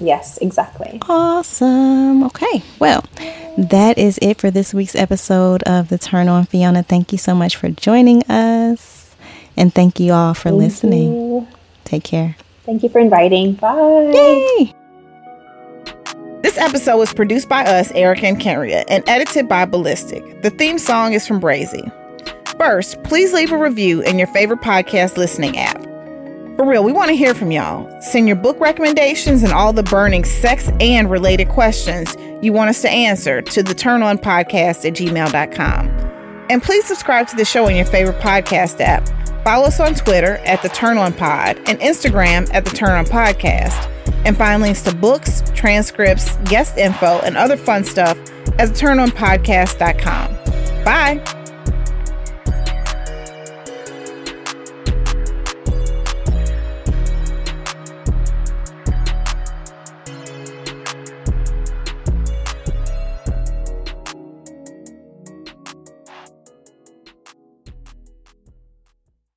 Yes, 0.00 0.38
exactly. 0.38 0.98
Awesome. 1.08 2.24
Okay. 2.24 2.62
Well, 2.78 3.04
that 3.56 3.96
is 3.98 4.18
it 4.20 4.40
for 4.40 4.50
this 4.50 4.74
week's 4.74 4.96
episode 4.96 5.62
of 5.64 5.88
The 5.88 5.98
Turn 5.98 6.28
On 6.28 6.44
Fiona. 6.44 6.82
Thank 6.82 7.12
you 7.12 7.18
so 7.18 7.34
much 7.34 7.56
for 7.56 7.68
joining 7.68 8.22
us. 8.24 9.14
And 9.56 9.72
thank 9.72 10.00
you 10.00 10.12
all 10.12 10.34
for 10.34 10.50
listening. 10.50 11.14
you. 11.14 11.48
Take 11.84 12.04
care. 12.04 12.36
Thank 12.66 12.82
you 12.82 12.88
for 12.88 12.98
inviting. 12.98 13.52
Bye. 13.54 14.10
Yay! 14.12 14.74
This 16.42 16.58
episode 16.58 16.98
was 16.98 17.14
produced 17.14 17.48
by 17.48 17.64
us, 17.64 17.90
Erica 17.92 18.26
and 18.26 18.40
Kenrya, 18.40 18.84
and 18.88 19.08
edited 19.08 19.48
by 19.48 19.64
Ballistic. 19.64 20.42
The 20.42 20.50
theme 20.50 20.78
song 20.78 21.12
is 21.12 21.26
from 21.26 21.40
Brazy. 21.40 21.90
First, 22.58 23.02
please 23.02 23.32
leave 23.32 23.52
a 23.52 23.58
review 23.58 24.00
in 24.02 24.18
your 24.18 24.28
favorite 24.28 24.60
podcast 24.60 25.16
listening 25.16 25.58
app. 25.58 25.82
For 26.56 26.64
real, 26.64 26.84
we 26.84 26.92
want 26.92 27.08
to 27.08 27.16
hear 27.16 27.34
from 27.34 27.50
y'all. 27.50 28.00
Send 28.00 28.28
your 28.28 28.36
book 28.36 28.58
recommendations 28.60 29.42
and 29.42 29.52
all 29.52 29.72
the 29.72 29.82
burning 29.82 30.24
sex 30.24 30.70
and 30.78 31.10
related 31.10 31.48
questions 31.48 32.16
you 32.42 32.52
want 32.52 32.70
us 32.70 32.80
to 32.82 32.90
answer 32.90 33.42
to 33.42 33.62
the 33.62 33.74
turnonpodcast 33.74 34.84
at 34.84 34.94
gmail.com. 34.94 35.88
And 36.50 36.62
please 36.62 36.84
subscribe 36.84 37.26
to 37.28 37.36
the 37.36 37.44
show 37.44 37.66
in 37.66 37.74
your 37.74 37.86
favorite 37.86 38.20
podcast 38.20 38.80
app. 38.80 39.08
Follow 39.42 39.64
us 39.64 39.80
on 39.80 39.94
Twitter 39.94 40.36
at 40.44 40.62
the 40.62 40.68
Turn 40.68 40.96
On 40.96 41.12
Pod 41.12 41.56
and 41.66 41.80
Instagram 41.80 42.48
at 42.54 42.64
the 42.64 42.70
Turn 42.70 42.90
On 42.90 43.04
Podcast. 43.04 43.90
And 44.24 44.36
find 44.36 44.62
links 44.62 44.82
to 44.82 44.94
books, 44.94 45.42
transcripts, 45.54 46.36
guest 46.44 46.78
info, 46.78 47.18
and 47.24 47.36
other 47.36 47.56
fun 47.56 47.84
stuff 47.84 48.16
at 48.58 48.70
turnonpodcast.com. 48.70 50.84
Bye. 50.84 51.43